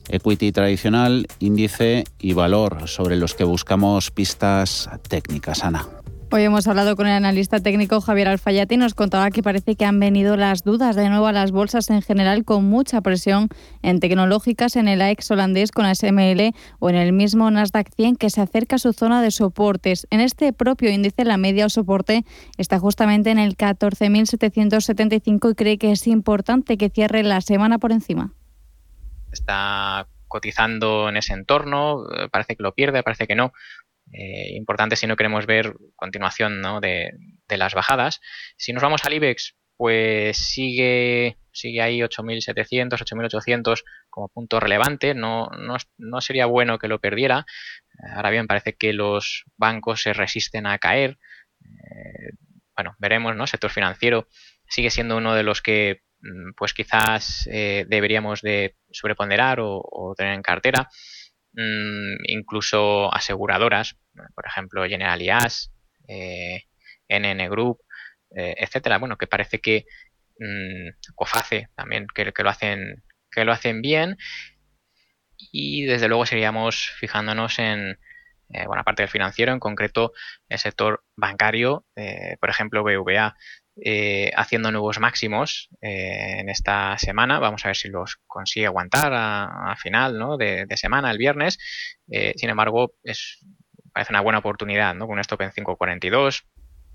[0.09, 5.63] equity tradicional, índice y valor, sobre los que buscamos pistas técnicas.
[5.63, 5.96] Ana.
[6.29, 9.85] Hoy hemos hablado con el analista técnico Javier Alfayate y nos contaba que parece que
[9.85, 13.47] han venido las dudas de nuevo a las bolsas en general con mucha presión
[13.81, 18.29] en tecnológicas en el AEX holandés con SML o en el mismo Nasdaq 100 que
[18.29, 20.05] se acerca a su zona de soportes.
[20.09, 22.25] En este propio índice la media o soporte
[22.57, 27.93] está justamente en el 14.775 y cree que es importante que cierre la semana por
[27.93, 28.33] encima.
[29.31, 33.53] Está cotizando en ese entorno, eh, parece que lo pierde, parece que no.
[34.13, 37.11] Eh, importante si no queremos ver continuación de,
[37.49, 38.21] las bajadas.
[38.57, 45.13] Si nos vamos al IBEX, pues sigue, sigue ahí 8.700, 8.800 como punto relevante.
[45.13, 45.49] No,
[45.97, 47.45] no, sería bueno que lo perdiera.
[48.15, 51.19] Ahora bien, parece que los bancos se resisten a caer.
[51.61, 52.31] Eh,
[52.75, 53.47] bueno, veremos, ¿no?
[53.47, 54.27] sector financiero
[54.69, 60.33] sigue siendo uno de los que mm, pues quizás eh, deberíamos de sobreponderar o tener
[60.33, 60.89] en cartera.
[61.59, 63.97] Mm, incluso aseguradoras,
[64.35, 65.71] por ejemplo General IAS,
[66.07, 66.65] eh,
[67.09, 67.79] NN Group,
[68.35, 68.99] eh, etcétera.
[68.99, 69.85] Bueno, que parece que
[70.39, 74.17] mmm, COFACE también, que, lo hacen, que lo hacen bien.
[75.51, 77.97] Y desde luego seríamos fijándonos en,
[78.49, 80.13] eh, bueno, aparte del financiero, en concreto
[80.49, 81.85] el sector bancario,
[82.39, 83.35] por ejemplo, BVA
[83.79, 87.39] eh, haciendo nuevos máximos eh, en esta semana.
[87.39, 91.59] Vamos a ver si los consigue aguantar a, final de, semana, el viernes.
[92.09, 93.45] Eh, sin embargo, es,
[93.93, 95.05] parece una buena oportunidad ¿no?
[95.05, 96.43] con un stop en 5.42.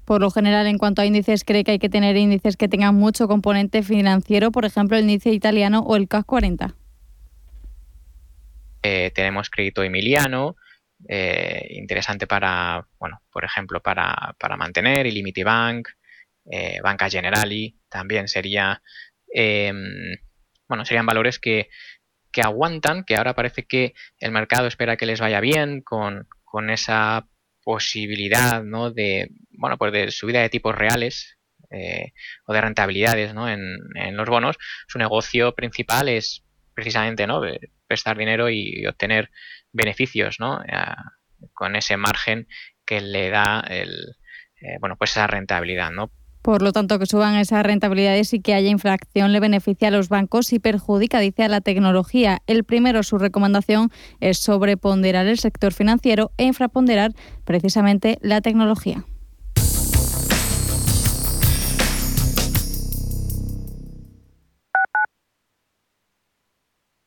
[0.04, 2.96] Por lo general, en cuanto a índices, cree que hay que tener índices que tengan
[2.96, 6.74] mucho componente financiero, por ejemplo, el índice italiano o el CAC 40.
[8.82, 10.56] tenemos crédito emiliano,
[11.70, 15.88] interesante para, bueno, por ejemplo, para, para mantener, Illimity Bank,
[16.50, 18.82] eh, Banca Generali también sería,
[19.32, 20.16] em,
[20.68, 21.68] bueno, serían valores que,
[22.42, 26.26] aguantan, que ahora parece que el mercado espera que les vaya bien con,
[26.70, 27.26] esa
[27.62, 28.90] posibilidad ¿no?
[28.90, 31.38] de, bueno, pues de subida de tipos reales
[31.70, 32.12] eh,
[32.46, 33.48] o de rentabilidades ¿no?
[33.48, 33.78] en,
[34.16, 34.56] los bonos.
[34.86, 37.40] Su negocio principal es precisamente ¿no?
[37.86, 39.30] prestar dinero y, obtener
[39.72, 40.60] beneficios ¿no?
[41.54, 42.48] con ese margen
[42.84, 44.16] que le da el,
[44.62, 46.12] eh, bueno, pues esa rentabilidad, ¿no?
[46.42, 50.08] Por lo tanto, que suban esas rentabilidades y que haya infracción le beneficia a los
[50.08, 52.42] bancos y perjudica, dice, a la tecnología.
[52.48, 53.90] El primero, su recomendación
[54.20, 57.12] es sobreponderar el sector financiero e infraponderar
[57.44, 59.04] precisamente la tecnología.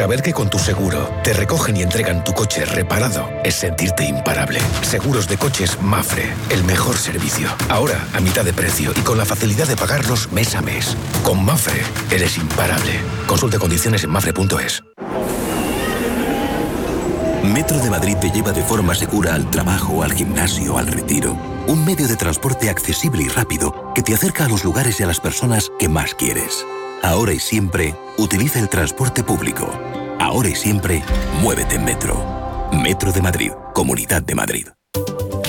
[0.00, 4.58] Saber que con tu seguro te recogen y entregan tu coche reparado es sentirte imparable.
[4.80, 7.50] Seguros de coches Mafre, el mejor servicio.
[7.68, 10.96] Ahora a mitad de precio y con la facilidad de pagarlos mes a mes.
[11.22, 12.98] Con Mafre eres imparable.
[13.26, 14.82] Consulte condiciones en mafre.es.
[17.44, 21.36] Metro de Madrid te lleva de forma segura al trabajo, al gimnasio, al retiro.
[21.66, 25.06] Un medio de transporte accesible y rápido que te acerca a los lugares y a
[25.06, 26.64] las personas que más quieres.
[27.02, 29.70] Ahora y siempre, utiliza el transporte público.
[30.18, 31.02] Ahora y siempre,
[31.40, 32.68] muévete en Metro.
[32.72, 34.66] Metro de Madrid, Comunidad de Madrid.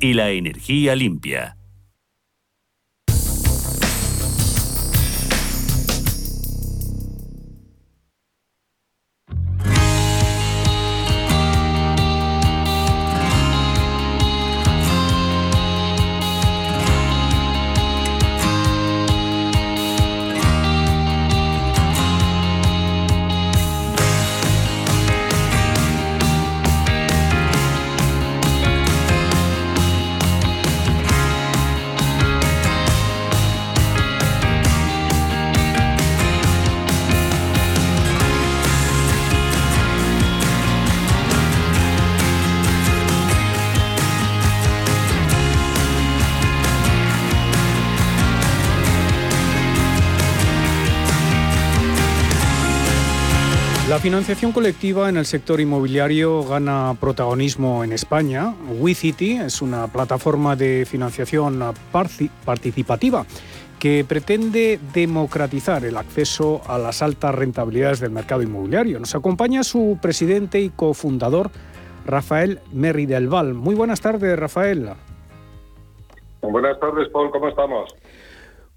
[0.00, 1.57] y la energía limpia.
[53.98, 58.54] La financiación colectiva en el sector inmobiliario gana protagonismo en España.
[58.78, 61.60] WeCity es una plataforma de financiación
[62.44, 63.26] participativa
[63.80, 69.00] que pretende democratizar el acceso a las altas rentabilidades del mercado inmobiliario.
[69.00, 71.50] Nos acompaña su presidente y cofundador,
[72.06, 73.52] Rafael Merri del Val.
[73.52, 74.90] Muy buenas tardes, Rafael.
[76.40, 77.32] Buenas tardes, Paul.
[77.32, 77.92] ¿Cómo estamos?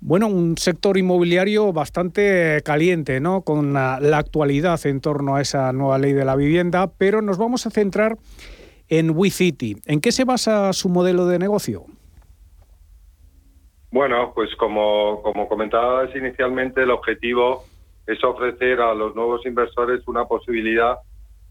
[0.04, 3.43] Bueno, un sector inmobiliario bastante caliente, ¿no?
[3.43, 7.68] Con la, actualidad en torno a esa nueva ley de la vivienda, pero nos vamos
[7.68, 8.18] a centrar
[8.89, 9.76] en WeCity.
[9.86, 11.86] ¿En qué se basa su modelo de negocio?
[13.91, 17.66] Bueno, pues como, como comentabas inicialmente, el objetivo
[18.08, 20.95] es ofrecer a los nuevos inversores una posibilidad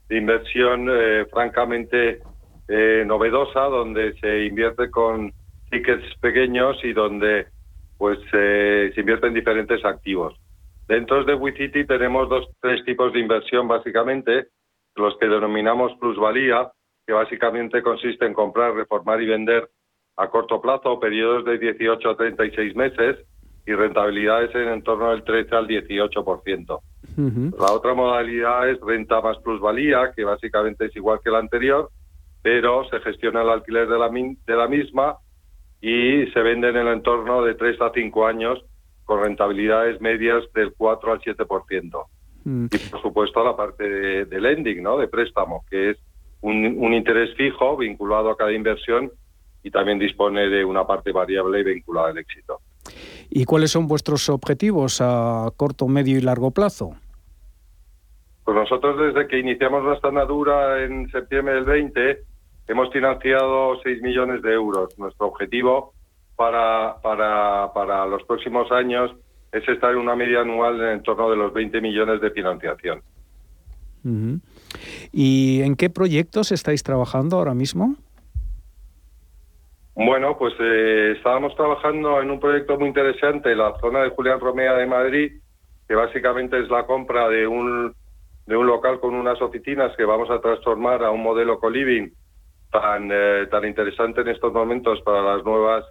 [0.08, 2.20] de inversión eh, francamente
[2.66, 5.32] eh, novedosa, donde se invierte con
[5.70, 7.46] tickets pequeños y donde
[8.00, 10.34] pues eh, se invierte en diferentes activos.
[10.88, 14.46] Dentro de WeCity tenemos dos, tres tipos de inversión básicamente,
[14.96, 16.72] los que denominamos plusvalía,
[17.06, 19.68] que básicamente consiste en comprar, reformar y vender
[20.16, 23.18] a corto plazo, periodos de 18 a 36 meses
[23.66, 26.80] y rentabilidades en, torno del 13 al 18%.
[27.58, 31.90] La otra modalidad es renta más plusvalía, que básicamente es igual que la anterior,
[32.40, 35.18] pero se gestiona el alquiler de la, de la misma
[35.80, 38.64] y se venden en el entorno de 3 a 5 años
[39.04, 42.06] con rentabilidades medias del 4 al 7%.
[42.44, 42.66] Mm.
[42.70, 43.88] Y por supuesto la parte
[44.26, 44.98] de, lending, ¿no?
[44.98, 45.98] de préstamo, que es
[46.42, 49.10] un, un, interés fijo vinculado a cada inversión
[49.62, 52.60] y también dispone de una parte variable vinculada al éxito.
[53.28, 56.94] ¿Y cuáles son vuestros objetivos a corto, medio y largo plazo?
[58.44, 62.29] Pues nosotros desde que iniciamos nuestra andadura en septiembre del 20
[62.70, 64.96] Hemos financiado 6 millones de euros.
[64.96, 65.92] Nuestro objetivo
[66.36, 69.10] para, para, para los próximos años
[69.50, 73.02] es estar en una media anual en torno de los 20 millones de financiación.
[75.10, 77.96] ¿Y en qué proyectos estáis trabajando ahora mismo?
[79.96, 84.74] Bueno, pues eh, estábamos trabajando en un proyecto muy interesante la zona de Julián Romea
[84.74, 85.32] de Madrid,
[85.88, 87.92] que básicamente es la compra de un,
[88.46, 92.12] de un local con unas oficinas que vamos a transformar a un modelo co-living
[92.70, 95.84] tan, eh, tan interesante en estos momentos para las nuevas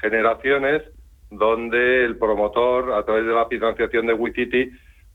[0.00, 0.82] generaciones,
[1.30, 4.70] donde el promotor, a través de la financiación de WeCity,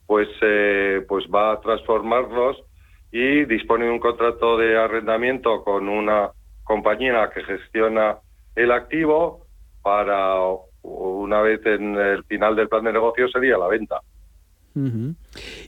[0.06, 2.64] pues, eh, pues va a transformarlos
[3.12, 6.32] y dispone de un contrato de arrendamiento con una
[6.64, 8.18] compañía que gestiona
[8.56, 9.46] el activo
[9.82, 10.36] para
[10.82, 14.02] una vez en el final del plan de negocio sería la venta.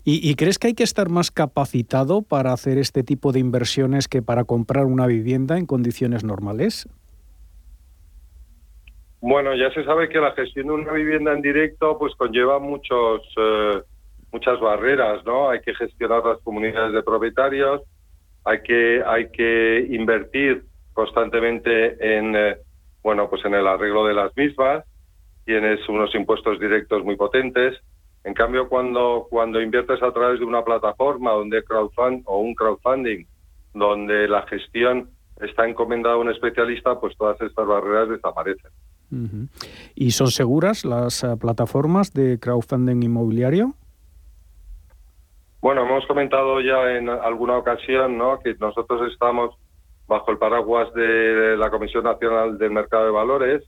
[0.03, 4.21] ¿Y, crees que hay que estar más capacitado para hacer este tipo de inversiones que
[4.21, 6.87] para comprar una vivienda en condiciones normales?
[9.21, 13.21] Bueno, ya se sabe que la gestión de una vivienda en directo pues conlleva muchos
[13.37, 13.81] eh,
[14.31, 15.49] muchas barreras, ¿no?
[15.49, 17.81] Hay que gestionar las comunidades de propietarios,
[18.45, 22.57] hay que hay que invertir constantemente en eh,
[23.01, 24.83] bueno, pues en el arreglo de las mismas,
[25.45, 27.81] tienes unos impuestos directos muy potentes.
[28.23, 33.25] En cambio, cuando, cuando inviertes a través de una plataforma donde crowdfund, o un crowdfunding,
[33.73, 35.09] donde la gestión
[35.39, 38.71] está encomendada a un especialista, pues todas estas barreras desaparecen.
[39.95, 43.73] ¿Y son seguras las eh, plataformas de crowdfunding inmobiliario?
[45.61, 48.39] Bueno, hemos comentado ya en alguna ocasión ¿no?
[48.39, 49.55] que nosotros estamos
[50.07, 53.63] bajo el paraguas de la Comisión Nacional del Mercado de Valores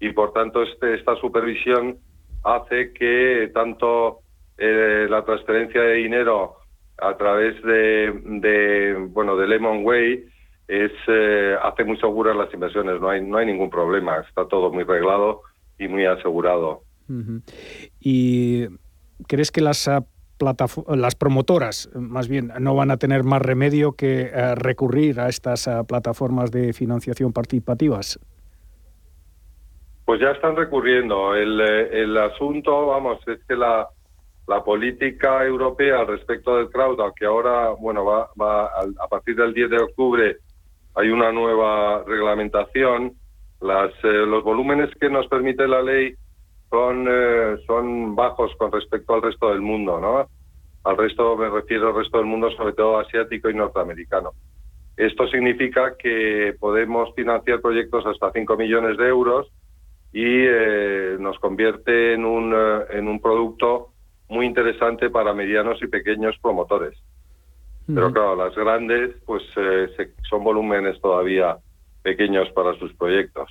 [0.00, 1.98] y por tanto este, esta supervisión
[2.44, 4.20] hace que tanto
[4.58, 6.56] eh, la transferencia de dinero
[6.98, 10.26] a través de, bueno de Lemon Way
[10.68, 13.00] es eh, hace muy seguras las inversiones.
[13.00, 14.18] No hay no hay ningún problema.
[14.28, 15.42] Está todo muy reglado
[15.78, 16.82] y muy asegurado.
[17.98, 18.66] Y
[19.26, 19.88] crees que las
[20.40, 25.66] las promotoras, más bien, no van a tener más remedio que eh, recurrir a estas
[25.66, 28.18] eh, plataformas de financiación participativas?
[30.10, 31.36] Pues ya están recurriendo.
[31.36, 33.86] El, eh, el asunto, vamos, es que la,
[34.48, 39.70] la política europea respecto del crowd, que ahora, bueno, va, va a, partir del 10
[39.70, 40.36] de octubre
[40.96, 43.12] hay una nueva reglamentación,
[43.60, 46.16] las, los volúmenes que nos permite la ley
[46.70, 50.26] son, eh, son bajos con respecto al resto del mundo, ¿no?
[50.82, 54.32] Al resto me refiero al resto del mundo, sobre todo asiático y norteamericano.
[54.96, 59.52] Esto significa que podemos financiar proyectos hasta 5 millones de euros
[60.12, 63.92] y eh, nos convierte en un, eh, en un producto
[64.28, 66.98] muy interesante para medianos y pequeños promotores.
[67.92, 69.42] Pero claro, las grandes pues
[70.28, 71.56] son volúmenes todavía
[72.02, 73.50] pequeños para sus proyectos.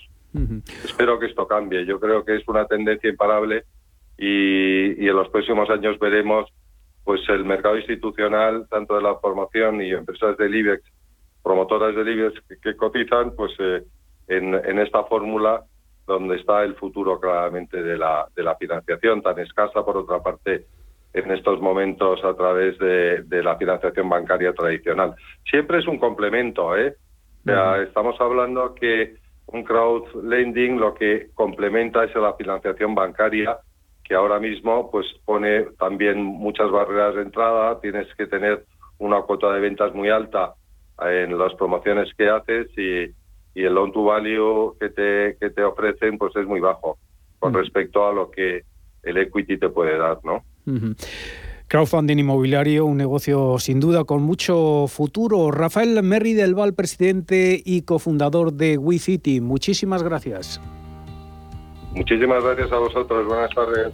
[0.86, 1.86] Espero que esto cambie.
[1.86, 3.66] Yo creo que es una tendencia imparable
[4.18, 6.52] y, en los próximos años veremos
[7.04, 10.84] pues el mercado institucional, tanto de la formación y empresas del IBEX,
[11.42, 13.84] promotoras del IBEX que, cotizan, pues eh,
[14.28, 15.64] en, esta fórmula
[16.10, 20.66] donde está el futuro claramente de la, de la financiación, tan escasa por otra parte
[21.14, 25.16] en estos momentos a través de, de la financiación bancaria tradicional.
[25.50, 26.96] Siempre es un complemento, ¿eh?
[27.42, 29.16] O sea, estamos hablando que
[29.48, 33.58] un crowd lending lo que complementa es la financiación bancaria
[34.04, 38.66] que ahora mismo pues pone también muchas barreras de entrada, tienes que tener
[38.98, 40.56] una cuota de ventas muy alta
[41.00, 43.19] en las promociones que haces y,
[43.64, 46.98] el loan to value que te, que te ofrecen pues es muy bajo
[47.40, 48.64] con respecto a lo que
[49.04, 50.44] el equity te puede dar, ¿no?
[51.68, 55.52] Crowdfunding inmobiliario, un negocio sin duda con mucho futuro.
[55.52, 60.60] Rafael Merri del Val, presidente y cofundador de WeCity, muchísimas gracias.
[61.94, 63.28] Muchísimas gracias a vosotros.
[63.28, 63.94] Buenas tardes.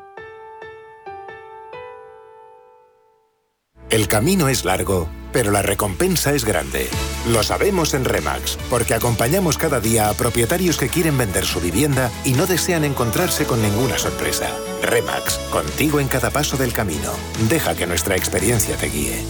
[3.91, 6.87] El camino es largo, pero la recompensa es grande.
[7.27, 12.09] Lo sabemos en Remax, porque acompañamos cada día a propietarios que quieren vender su vivienda
[12.23, 14.47] y no desean encontrarse con ninguna sorpresa.
[14.81, 17.11] Remax, contigo en cada paso del camino.
[17.49, 19.25] Deja que nuestra experiencia te guíe.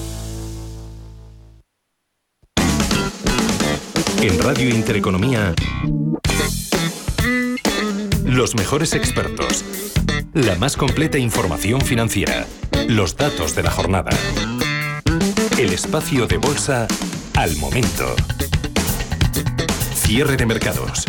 [4.22, 5.55] En Radio Intereconomía,
[8.32, 9.66] los mejores expertos,
[10.34, 12.48] la más completa información financiera
[12.88, 14.12] Los datos de la jornada.
[15.60, 16.88] El espacio de bolsa
[17.36, 18.06] al momento.
[19.96, 21.04] Cierre de mercados.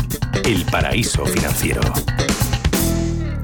[0.44, 1.80] El paraíso financiero.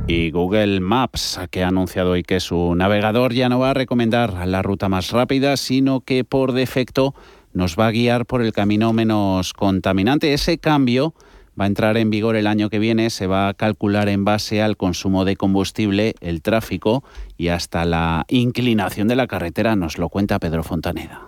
[0.09, 4.49] Y Google Maps, que ha anunciado hoy que su navegador ya no va a recomendar
[4.49, 7.15] la ruta más rápida, sino que por defecto
[7.53, 10.35] nos va a guiar por el camino menos contaminante.
[10.35, 11.15] Ese cambio
[11.59, 14.63] va a entrar en vigor el año que viene, se va a calcular en base
[14.63, 17.03] al consumo de combustible, el tráfico
[17.37, 21.23] y hasta la inclinación de la carretera, nos lo cuenta Pedro Fontaneda.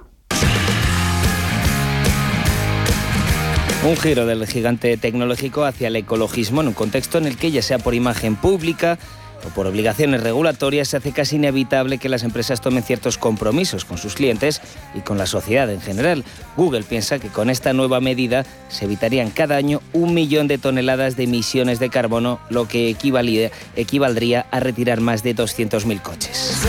[3.83, 7.63] Un giro del gigante tecnológico hacia el ecologismo en un contexto en el que ya
[7.63, 8.99] sea por imagen pública,
[9.47, 13.99] o por obligaciones regulatorias se hace casi inevitable que las empresas tomen ciertos compromisos con
[13.99, 14.61] sus clientes
[14.95, 16.25] y con la sociedad en general.
[16.57, 21.17] Google piensa que con esta nueva medida se evitarían cada año un millón de toneladas
[21.17, 26.61] de emisiones de carbono, lo que equivaldría a retirar más de 200.000 coches.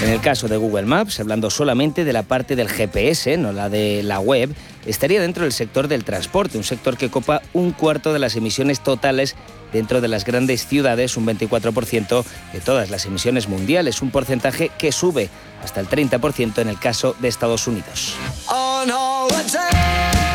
[0.00, 3.68] En el caso de Google Maps, hablando solamente de la parte del GPS, no la
[3.68, 4.54] de la web,
[4.86, 8.80] estaría dentro del sector del transporte, un sector que copa un cuarto de las emisiones
[8.80, 9.34] totales
[9.72, 14.92] dentro de las grandes ciudades, un 24% de todas las emisiones mundiales, un porcentaje que
[14.92, 15.30] sube
[15.64, 18.14] hasta el 30% en el caso de Estados Unidos.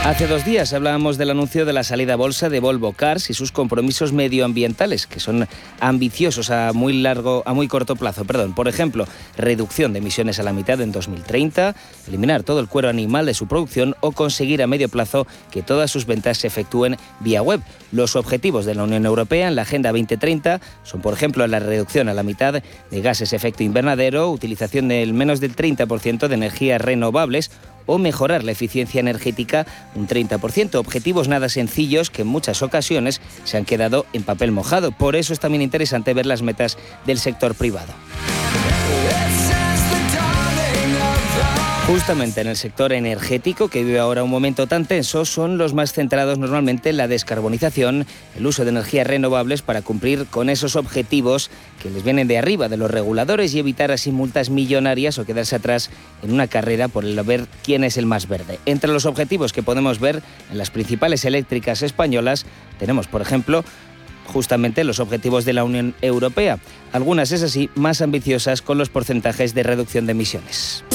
[0.05, 3.33] Hace dos días hablábamos del anuncio de la salida a bolsa de Volvo Cars y
[3.33, 5.47] sus compromisos medioambientales, que son
[5.79, 8.25] ambiciosos a muy largo, a muy corto plazo.
[8.25, 8.53] Perdón.
[8.53, 11.73] Por ejemplo, reducción de emisiones a la mitad en 2030,
[12.09, 15.89] eliminar todo el cuero animal de su producción o conseguir a medio plazo que todas
[15.89, 17.61] sus ventas se efectúen vía web.
[17.93, 22.09] Los objetivos de la Unión Europea en la Agenda 2030 son, por ejemplo, la reducción
[22.09, 27.51] a la mitad de gases efecto invernadero, utilización del menos del 30% de energías renovables
[27.85, 29.65] o mejorar la eficiencia energética
[29.95, 30.75] un 30%.
[30.75, 34.91] Objetivos nada sencillos que en muchas ocasiones se han quedado en papel mojado.
[34.91, 37.93] Por eso es también interesante ver las metas del sector privado.
[41.85, 45.91] Justamente en el sector energético, que vive ahora un momento tan tenso, son los más
[45.91, 48.05] centrados normalmente en la descarbonización,
[48.37, 52.69] el uso de energías renovables para cumplir con esos objetivos que les vienen de arriba
[52.69, 55.89] de los reguladores y evitar así multas millonarias o quedarse atrás
[56.23, 58.59] en una carrera por el ver quién es el más verde.
[58.65, 62.45] Entre los objetivos que podemos ver en las principales eléctricas españolas
[62.79, 63.65] tenemos, por ejemplo,
[64.25, 66.59] justamente los objetivos de la Unión Europea,
[66.93, 70.85] algunas es así más ambiciosas con los porcentajes de reducción de emisiones.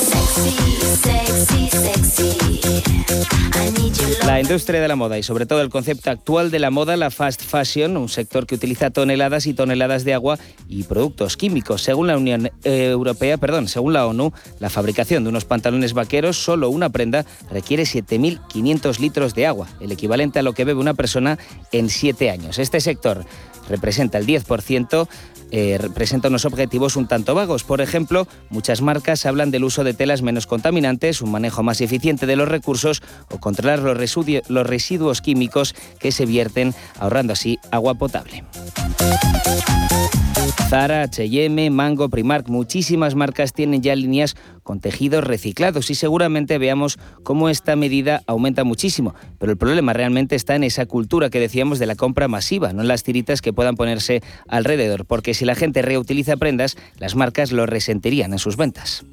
[4.25, 7.11] La industria de la moda y sobre todo el concepto actual de la moda, la
[7.11, 11.83] fast fashion, un sector que utiliza toneladas y toneladas de agua y productos químicos.
[11.83, 16.71] Según la Unión Europea, perdón, según la ONU, la fabricación de unos pantalones vaqueros, solo
[16.71, 21.39] una prenda requiere 7.500 litros de agua, el equivalente a lo que bebe una persona
[21.73, 22.59] en 7 años.
[22.59, 23.25] Este sector
[23.69, 25.09] representa el 10%
[25.51, 27.65] eh, presenta unos objetivos un tanto vagos.
[27.65, 32.27] Por ejemplo, muchas marcas hablan del uso de telas menos contaminantes, un manejo más eficiente
[32.27, 34.17] de los recursos o controlar los,
[34.49, 38.45] los residuos químicos que se vierten, ahorrando así agua potable.
[40.69, 46.99] Zara, H&M, Mango, Primark, muchísimas marcas tienen ya líneas con tejidos reciclados y seguramente veamos
[47.23, 49.15] cómo esta medida aumenta muchísimo.
[49.39, 52.83] Pero el problema realmente está en esa cultura que decíamos de la compra masiva, no
[52.83, 57.53] en las tiritas que puedan ponerse alrededor, porque si la gente reutiliza prendas, las marcas
[57.53, 59.05] lo resentirían en sus ventas.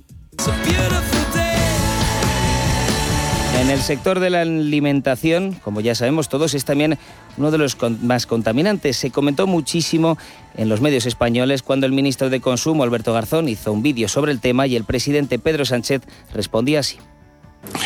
[3.65, 6.99] En el sector de la alimentación, como ya sabemos todos, es también
[7.35, 8.95] uno de los más contaminantes.
[8.95, 10.19] Se comentó muchísimo
[10.55, 14.31] en los medios españoles cuando el ministro de Consumo, Alberto Garzón, hizo un vídeo sobre
[14.31, 16.97] el tema y el presidente Pedro Sánchez respondía así.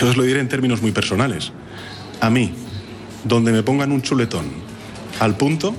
[0.02, 1.54] Yo os lo diré en términos muy personales.
[2.20, 2.52] A mí,
[3.24, 4.48] donde me pongan un chuletón
[5.22, 5.74] al punto,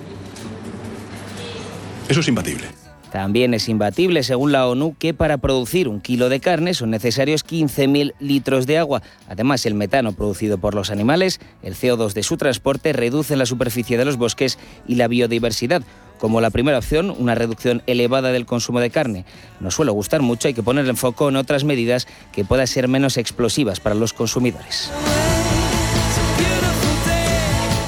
[2.09, 2.80] eso es imbatible.
[3.11, 7.44] También es imbatible, según la ONU, que para producir un kilo de carne son necesarios
[7.44, 9.02] 15.000 litros de agua.
[9.28, 13.98] Además, el metano producido por los animales, el CO2 de su transporte, reduce la superficie
[13.98, 15.82] de los bosques y la biodiversidad.
[16.20, 19.24] Como la primera opción, una reducción elevada del consumo de carne.
[19.58, 22.88] Nos suele gustar mucho, hay que poner el foco en otras medidas que puedan ser
[22.88, 24.90] menos explosivas para los consumidores.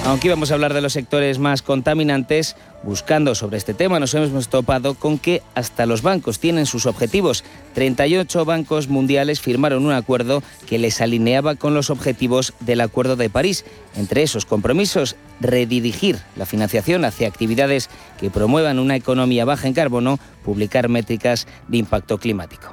[0.04, 4.48] Aunque íbamos a hablar de los sectores más contaminantes, buscando sobre este tema nos hemos
[4.48, 7.44] topado con que hasta los bancos tienen sus objetivos.
[7.74, 13.30] 38 bancos mundiales firmaron un acuerdo que les alineaba con los objetivos del Acuerdo de
[13.30, 13.64] París.
[13.94, 17.88] Entre esos compromisos, redirigir la financiación hacia actividades
[18.18, 22.72] que promuevan una economía baja en carbono, publicar métricas de impacto climático.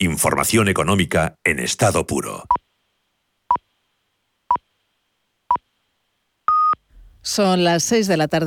[0.00, 2.44] Información económica en estado puro.
[7.20, 8.36] Son las 6 de la tarde.